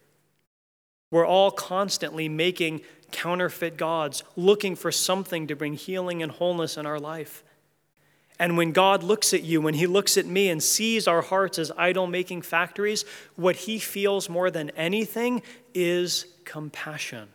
We're 1.11 1.25
all 1.25 1.51
constantly 1.51 2.27
making 2.27 2.81
counterfeit 3.11 3.77
gods, 3.77 4.23
looking 4.35 4.75
for 4.75 4.91
something 4.91 5.47
to 5.47 5.55
bring 5.55 5.75
healing 5.75 6.21
and 6.21 6.31
wholeness 6.31 6.75
in 6.75 6.85
our 6.85 6.99
life. 6.99 7.43
And 8.37 8.57
when 8.57 8.71
God 8.71 9.03
looks 9.03 9.33
at 9.33 9.43
you, 9.43 9.61
when 9.61 9.75
He 9.75 9.87
looks 9.87 10.17
at 10.17 10.25
me 10.25 10.49
and 10.49 10.61
sees 10.61 11.07
our 11.07 11.21
hearts 11.21 11.57
as 11.57 11.71
idol 11.77 12.07
making 12.07 12.41
factories, 12.41 13.05
what 13.35 13.55
He 13.55 13.79
feels 13.79 14.29
more 14.29 14.51
than 14.51 14.71
anything 14.71 15.41
is 15.73 16.25
compassion. 16.43 17.29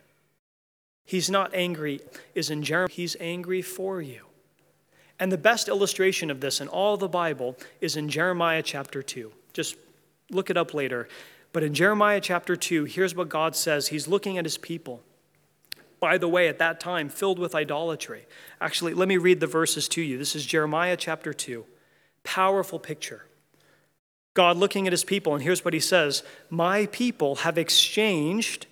He's 1.05 1.31
not 1.31 1.55
angry, 1.55 2.01
is 2.35 2.51
in 2.51 2.63
Jeremiah, 2.63 2.89
He's 2.91 3.17
angry 3.19 3.63
for 3.63 4.03
you. 4.03 4.27
And 5.19 5.31
the 5.31 5.39
best 5.39 5.69
illustration 5.69 6.31
of 6.31 6.41
this 6.41 6.61
in 6.61 6.69
all 6.69 6.97
the 6.97 7.09
Bible 7.09 7.57
is 7.81 7.97
in 7.97 8.09
Jeremiah 8.09 8.63
chapter 8.63 9.03
2. 9.03 9.33
Just 9.53 9.77
look 10.31 10.51
it 10.51 10.57
up 10.57 10.73
later. 10.73 11.09
But 11.53 11.63
in 11.63 11.75
Jeremiah 11.75 12.21
chapter 12.21 12.57
2, 12.57 12.85
here's 12.85 13.15
what 13.15 13.29
God 13.29 13.57
says 13.57 13.89
He's 13.89 14.09
looking 14.09 14.39
at 14.39 14.45
His 14.45 14.59
people 14.59 15.03
by 16.01 16.19
the 16.19 16.29
way, 16.29 16.49
at 16.49 16.59
that 16.59 16.81
time, 16.81 17.09
filled 17.09 17.39
with 17.39 17.55
idolatry. 17.55 18.27
Actually, 18.61 18.95
let 18.95 19.07
me 19.07 19.19
read 19.19 19.41
the 19.41 19.47
verses 19.47 19.87
to 19.89 20.03
you. 20.03 20.17
This 20.19 20.35
is 20.35 20.47
Jeremiah 20.47 20.97
chapter 20.97 21.33
2. 21.33 21.65
Powerful 22.25 22.79
picture. 22.79 23.27
God 24.35 24.57
looking 24.57 24.87
at 24.87 24.93
his 24.93 25.05
people, 25.05 25.35
and 25.35 25.43
here's 25.43 25.65
what 25.65 25.75
he 25.75 25.81
says 25.81 26.23
My 26.49 26.87
people 26.87 27.37
have 27.37 27.59
exchanged 27.59 28.67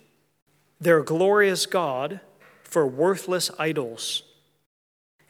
their 0.80 1.02
glorious 1.02 1.66
God 1.66 2.20
for 2.62 2.86
worthless 2.86 3.50
idols. 3.58 4.22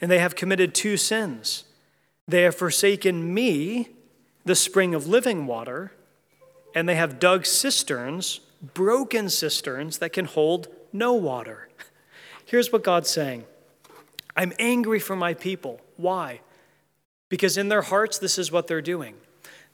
And 0.00 0.11
they 0.11 0.18
have 0.18 0.37
committed 0.37 0.74
two 0.74 0.96
sins. 0.96 1.64
They 2.28 2.42
have 2.42 2.54
forsaken 2.54 3.32
me, 3.32 3.88
the 4.44 4.54
spring 4.54 4.94
of 4.94 5.08
living 5.08 5.46
water, 5.46 5.92
and 6.74 6.88
they 6.88 6.94
have 6.94 7.18
dug 7.18 7.46
cisterns, 7.46 8.40
broken 8.74 9.28
cisterns 9.28 9.98
that 9.98 10.12
can 10.12 10.26
hold 10.26 10.68
no 10.92 11.14
water. 11.14 11.68
Here's 12.48 12.72
what 12.72 12.82
God's 12.82 13.11
saying 13.11 13.44
I'm 14.37 14.52
angry 14.58 14.98
for 14.98 15.14
my 15.14 15.34
people. 15.34 15.80
Why? 15.96 16.40
Because 17.28 17.58
in 17.58 17.68
their 17.68 17.82
hearts, 17.82 18.18
this 18.18 18.38
is 18.38 18.50
what 18.50 18.66
they're 18.66 18.80
doing. 18.80 19.14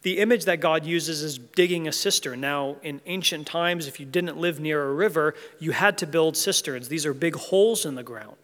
The 0.02 0.18
image 0.18 0.44
that 0.44 0.60
God 0.60 0.84
uses 0.84 1.22
is 1.22 1.38
digging 1.38 1.86
a 1.86 1.92
cistern. 1.92 2.40
Now, 2.40 2.76
in 2.82 3.00
ancient 3.06 3.46
times, 3.46 3.86
if 3.86 4.00
you 4.00 4.04
didn't 4.04 4.36
live 4.36 4.58
near 4.60 4.82
a 4.84 4.92
river, 4.92 5.34
you 5.58 5.70
had 5.70 5.96
to 5.98 6.06
build 6.06 6.36
cisterns. 6.36 6.88
These 6.88 7.06
are 7.06 7.14
big 7.14 7.36
holes 7.36 7.86
in 7.86 7.94
the 7.94 8.02
ground 8.02 8.36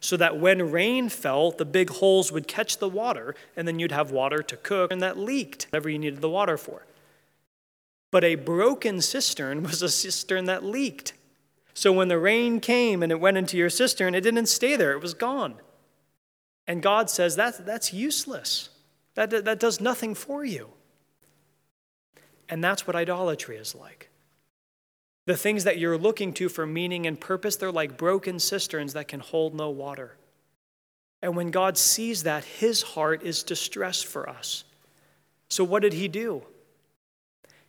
so 0.00 0.16
that 0.16 0.38
when 0.38 0.70
rain 0.70 1.08
fell, 1.08 1.50
the 1.50 1.64
big 1.64 1.90
holes 1.90 2.32
would 2.32 2.48
catch 2.48 2.78
the 2.78 2.88
water, 2.88 3.34
and 3.54 3.68
then 3.68 3.78
you'd 3.78 3.92
have 3.92 4.10
water 4.10 4.42
to 4.42 4.56
cook, 4.56 4.90
and 4.90 5.02
that 5.02 5.18
leaked 5.18 5.66
whatever 5.70 5.90
you 5.90 5.98
needed 5.98 6.20
the 6.20 6.28
water 6.28 6.56
for. 6.56 6.86
But 8.10 8.24
a 8.24 8.34
broken 8.34 9.00
cistern 9.00 9.62
was 9.64 9.82
a 9.82 9.88
cistern 9.88 10.46
that 10.46 10.64
leaked. 10.64 11.12
So 11.80 11.94
when 11.94 12.08
the 12.08 12.18
rain 12.18 12.60
came 12.60 13.02
and 13.02 13.10
it 13.10 13.20
went 13.20 13.38
into 13.38 13.56
your 13.56 13.70
cistern, 13.70 14.14
it 14.14 14.20
didn't 14.20 14.48
stay 14.48 14.76
there, 14.76 14.92
it 14.92 15.00
was 15.00 15.14
gone. 15.14 15.54
And 16.66 16.82
God 16.82 17.08
says 17.08 17.36
that's, 17.36 17.56
that's 17.56 17.90
useless. 17.90 18.68
That, 19.14 19.30
that 19.46 19.58
does 19.58 19.80
nothing 19.80 20.14
for 20.14 20.44
you. 20.44 20.68
And 22.50 22.62
that's 22.62 22.86
what 22.86 22.96
idolatry 22.96 23.56
is 23.56 23.74
like. 23.74 24.10
The 25.24 25.38
things 25.38 25.64
that 25.64 25.78
you're 25.78 25.96
looking 25.96 26.34
to 26.34 26.50
for 26.50 26.66
meaning 26.66 27.06
and 27.06 27.18
purpose, 27.18 27.56
they're 27.56 27.72
like 27.72 27.96
broken 27.96 28.38
cisterns 28.38 28.92
that 28.92 29.08
can 29.08 29.20
hold 29.20 29.54
no 29.54 29.70
water. 29.70 30.18
And 31.22 31.34
when 31.34 31.50
God 31.50 31.78
sees 31.78 32.24
that, 32.24 32.44
his 32.44 32.82
heart 32.82 33.22
is 33.22 33.42
distressed 33.42 34.04
for 34.04 34.28
us. 34.28 34.64
So, 35.48 35.64
what 35.64 35.80
did 35.80 35.94
he 35.94 36.08
do? 36.08 36.42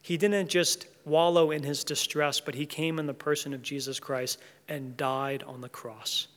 He 0.01 0.17
didn't 0.17 0.49
just 0.49 0.87
wallow 1.05 1.51
in 1.51 1.63
his 1.63 1.83
distress, 1.83 2.39
but 2.39 2.55
he 2.55 2.65
came 2.65 2.99
in 2.99 3.05
the 3.05 3.13
person 3.13 3.53
of 3.53 3.61
Jesus 3.61 3.99
Christ 3.99 4.39
and 4.67 4.95
died 4.97 5.43
on 5.43 5.61
the 5.61 5.69
cross. 5.69 6.27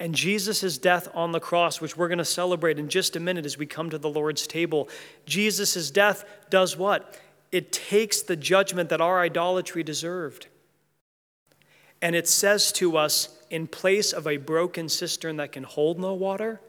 And 0.00 0.14
Jesus' 0.14 0.78
death 0.78 1.08
on 1.14 1.32
the 1.32 1.40
cross, 1.40 1.80
which 1.80 1.96
we're 1.96 2.08
going 2.08 2.18
to 2.18 2.24
celebrate 2.24 2.78
in 2.78 2.88
just 2.88 3.16
a 3.16 3.20
minute 3.20 3.46
as 3.46 3.58
we 3.58 3.66
come 3.66 3.90
to 3.90 3.98
the 3.98 4.08
Lord's 4.08 4.46
table, 4.46 4.88
Jesus' 5.26 5.90
death 5.90 6.24
does 6.50 6.76
what? 6.76 7.18
It 7.50 7.72
takes 7.72 8.22
the 8.22 8.36
judgment 8.36 8.90
that 8.90 9.00
our 9.00 9.20
idolatry 9.20 9.82
deserved. 9.82 10.46
And 12.00 12.14
it 12.14 12.28
says 12.28 12.70
to 12.72 12.96
us, 12.96 13.28
in 13.50 13.66
place 13.66 14.12
of 14.12 14.26
a 14.26 14.36
broken 14.36 14.88
cistern 14.88 15.38
that 15.38 15.52
can 15.52 15.64
hold 15.64 15.98
no 15.98 16.14
water, 16.14 16.60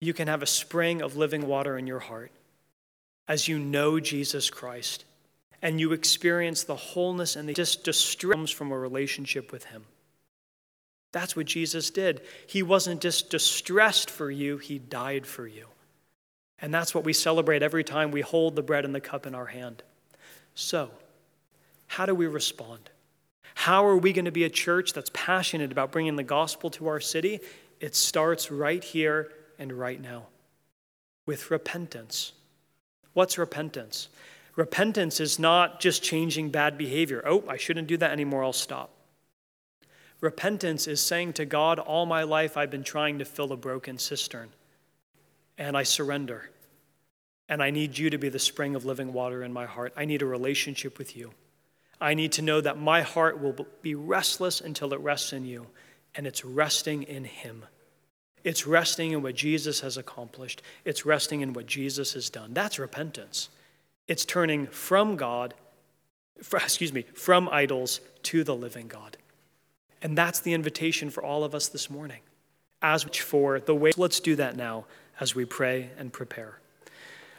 you 0.00 0.12
can 0.12 0.28
have 0.28 0.42
a 0.42 0.46
spring 0.46 1.00
of 1.00 1.16
living 1.16 1.46
water 1.46 1.78
in 1.78 1.86
your 1.86 2.00
heart 2.00 2.32
as 3.28 3.46
you 3.46 3.58
know 3.58 4.00
Jesus 4.00 4.50
Christ 4.50 5.04
and 5.62 5.80
you 5.80 5.92
experience 5.92 6.64
the 6.64 6.76
wholeness 6.76 7.36
and 7.36 7.48
the 7.48 7.54
distress 7.54 8.14
comes 8.14 8.50
from 8.50 8.72
a 8.72 8.78
relationship 8.78 9.52
with 9.52 9.64
Him. 9.64 9.84
That's 11.12 11.34
what 11.34 11.46
Jesus 11.46 11.90
did. 11.90 12.22
He 12.46 12.62
wasn't 12.62 13.00
just 13.00 13.30
distressed 13.30 14.10
for 14.10 14.30
you, 14.30 14.58
He 14.58 14.78
died 14.78 15.26
for 15.26 15.46
you. 15.46 15.66
And 16.62 16.72
that's 16.72 16.94
what 16.94 17.04
we 17.04 17.12
celebrate 17.12 17.62
every 17.62 17.84
time 17.84 18.10
we 18.10 18.20
hold 18.20 18.54
the 18.54 18.62
bread 18.62 18.84
and 18.84 18.94
the 18.94 19.00
cup 19.00 19.26
in 19.26 19.34
our 19.34 19.46
hand. 19.46 19.82
So, 20.54 20.90
how 21.86 22.06
do 22.06 22.14
we 22.14 22.26
respond? 22.26 22.90
How 23.54 23.86
are 23.86 23.96
we 23.96 24.12
going 24.12 24.26
to 24.26 24.30
be 24.30 24.44
a 24.44 24.50
church 24.50 24.92
that's 24.92 25.10
passionate 25.12 25.72
about 25.72 25.90
bringing 25.90 26.16
the 26.16 26.22
gospel 26.22 26.70
to 26.70 26.88
our 26.88 27.00
city? 27.00 27.40
It 27.80 27.96
starts 27.96 28.50
right 28.50 28.82
here 28.82 29.32
and 29.58 29.72
right 29.72 30.00
now 30.00 30.26
with 31.26 31.50
repentance. 31.50 32.32
What's 33.12 33.38
repentance? 33.38 34.08
Repentance 34.60 35.20
is 35.20 35.38
not 35.38 35.80
just 35.80 36.02
changing 36.02 36.50
bad 36.50 36.76
behavior. 36.76 37.22
Oh, 37.24 37.44
I 37.48 37.56
shouldn't 37.56 37.88
do 37.88 37.96
that 37.96 38.10
anymore, 38.10 38.44
I'll 38.44 38.52
stop. 38.52 38.90
Repentance 40.20 40.86
is 40.86 41.00
saying 41.00 41.32
to 41.32 41.46
God, 41.46 41.78
All 41.78 42.04
my 42.04 42.24
life 42.24 42.58
I've 42.58 42.70
been 42.70 42.84
trying 42.84 43.20
to 43.20 43.24
fill 43.24 43.52
a 43.52 43.56
broken 43.56 43.96
cistern, 43.96 44.50
and 45.56 45.78
I 45.78 45.84
surrender. 45.84 46.50
And 47.48 47.62
I 47.62 47.70
need 47.70 47.96
you 47.96 48.10
to 48.10 48.18
be 48.18 48.28
the 48.28 48.38
spring 48.38 48.74
of 48.74 48.84
living 48.84 49.14
water 49.14 49.42
in 49.42 49.50
my 49.50 49.64
heart. 49.64 49.94
I 49.96 50.04
need 50.04 50.20
a 50.20 50.26
relationship 50.26 50.98
with 50.98 51.16
you. 51.16 51.30
I 51.98 52.12
need 52.12 52.32
to 52.32 52.42
know 52.42 52.60
that 52.60 52.76
my 52.76 53.00
heart 53.00 53.40
will 53.40 53.66
be 53.80 53.94
restless 53.94 54.60
until 54.60 54.92
it 54.92 55.00
rests 55.00 55.32
in 55.32 55.46
you, 55.46 55.68
and 56.14 56.26
it's 56.26 56.44
resting 56.44 57.04
in 57.04 57.24
Him. 57.24 57.64
It's 58.44 58.66
resting 58.66 59.12
in 59.12 59.22
what 59.22 59.36
Jesus 59.36 59.80
has 59.80 59.96
accomplished. 59.96 60.60
It's 60.84 61.06
resting 61.06 61.40
in 61.40 61.54
what 61.54 61.64
Jesus 61.64 62.12
has 62.12 62.28
done. 62.28 62.52
That's 62.52 62.78
repentance. 62.78 63.48
It's 64.10 64.24
turning 64.24 64.66
from 64.66 65.14
God, 65.14 65.54
excuse 66.52 66.92
me, 66.92 67.02
from 67.14 67.48
idols 67.52 68.00
to 68.24 68.42
the 68.42 68.56
living 68.56 68.88
God. 68.88 69.16
And 70.02 70.18
that's 70.18 70.40
the 70.40 70.52
invitation 70.52 71.10
for 71.10 71.22
all 71.22 71.44
of 71.44 71.54
us 71.54 71.68
this 71.68 71.88
morning. 71.88 72.18
As 72.82 73.04
for 73.04 73.60
the 73.60 73.72
way, 73.72 73.92
let's 73.96 74.18
do 74.18 74.34
that 74.34 74.56
now 74.56 74.86
as 75.20 75.36
we 75.36 75.44
pray 75.44 75.90
and 75.96 76.12
prepare. 76.12 76.58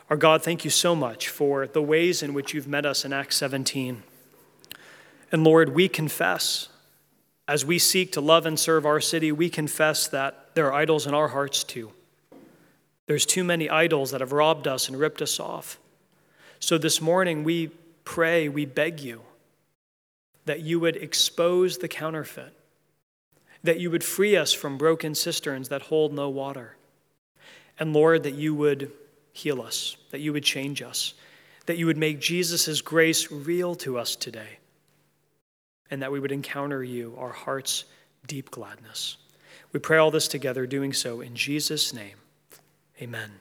Our 0.10 0.16
God, 0.16 0.44
thank 0.44 0.64
you 0.64 0.72
so 0.72 0.96
much 0.96 1.28
for 1.28 1.68
the 1.68 1.82
ways 1.82 2.24
in 2.24 2.34
which 2.34 2.54
you've 2.54 2.70
met 2.70 2.86
us 2.86 3.04
in 3.04 3.12
Acts 3.12 3.36
17. 3.36 4.04
And 5.30 5.44
Lord, 5.44 5.76
we 5.76 5.90
confess 5.90 6.70
as 7.50 7.66
we 7.66 7.80
seek 7.80 8.14
to 8.14 8.22
love 8.22 8.46
and 8.46 8.58
serve 8.58 8.86
our 8.86 9.02
city, 9.02 9.30
we 9.34 9.50
confess 9.50 10.08
that 10.08 10.56
there 10.56 10.68
are 10.68 10.74
idols 10.74 11.06
in 11.06 11.14
our 11.14 11.28
hearts 11.28 11.66
too. 11.66 11.92
There's 13.08 13.26
too 13.26 13.44
many 13.44 13.70
idols 13.70 14.12
that 14.12 14.22
have 14.22 14.32
robbed 14.32 14.70
us 14.70 14.88
and 14.88 14.98
ripped 14.98 15.22
us 15.22 15.38
off. 15.38 15.78
So 16.62 16.78
this 16.78 17.02
morning, 17.02 17.44
we 17.44 17.68
pray, 18.06 18.48
we 18.48 18.66
beg 18.66 19.02
you 19.02 19.22
that 20.46 20.62
you 20.62 20.80
would 20.80 20.96
expose 20.96 21.78
the 21.78 21.90
counterfeit 21.90 22.54
that 23.64 23.80
you 23.80 23.92
would 23.92 24.04
free 24.04 24.36
us 24.36 24.54
from 24.54 24.78
broken 24.78 25.16
cisterns 25.16 25.70
that 25.70 25.84
hold 25.84 26.14
no 26.14 26.30
water. 26.30 26.76
And 27.80 27.94
Lord, 27.94 28.24
that 28.24 28.34
you 28.34 28.54
would 28.56 28.92
heal 29.34 29.62
us, 29.62 29.98
that 30.12 30.20
you 30.20 30.34
would 30.34 30.44
change 30.44 30.82
us, 30.82 31.14
that 31.66 31.78
you 31.78 31.86
would 31.86 31.98
make 31.98 32.20
Jesus' 32.20 32.82
grace 32.82 33.32
real 33.32 33.76
to 33.76 33.98
us 33.98 34.16
today, 34.16 34.60
and 35.90 36.02
that 36.02 36.12
we 36.12 36.20
would 36.20 36.32
encounter 36.32 36.84
you, 36.84 37.16
our 37.18 37.32
heart's 37.32 37.86
deep 38.28 38.52
gladness. 38.52 39.18
We 39.74 39.80
pray 39.80 39.98
all 39.98 40.12
this 40.12 40.28
together, 40.28 40.66
doing 40.66 40.94
so 40.94 41.22
in 41.22 41.36
Jesus' 41.36 41.94
name. 41.94 42.18
Amen. 43.02 43.32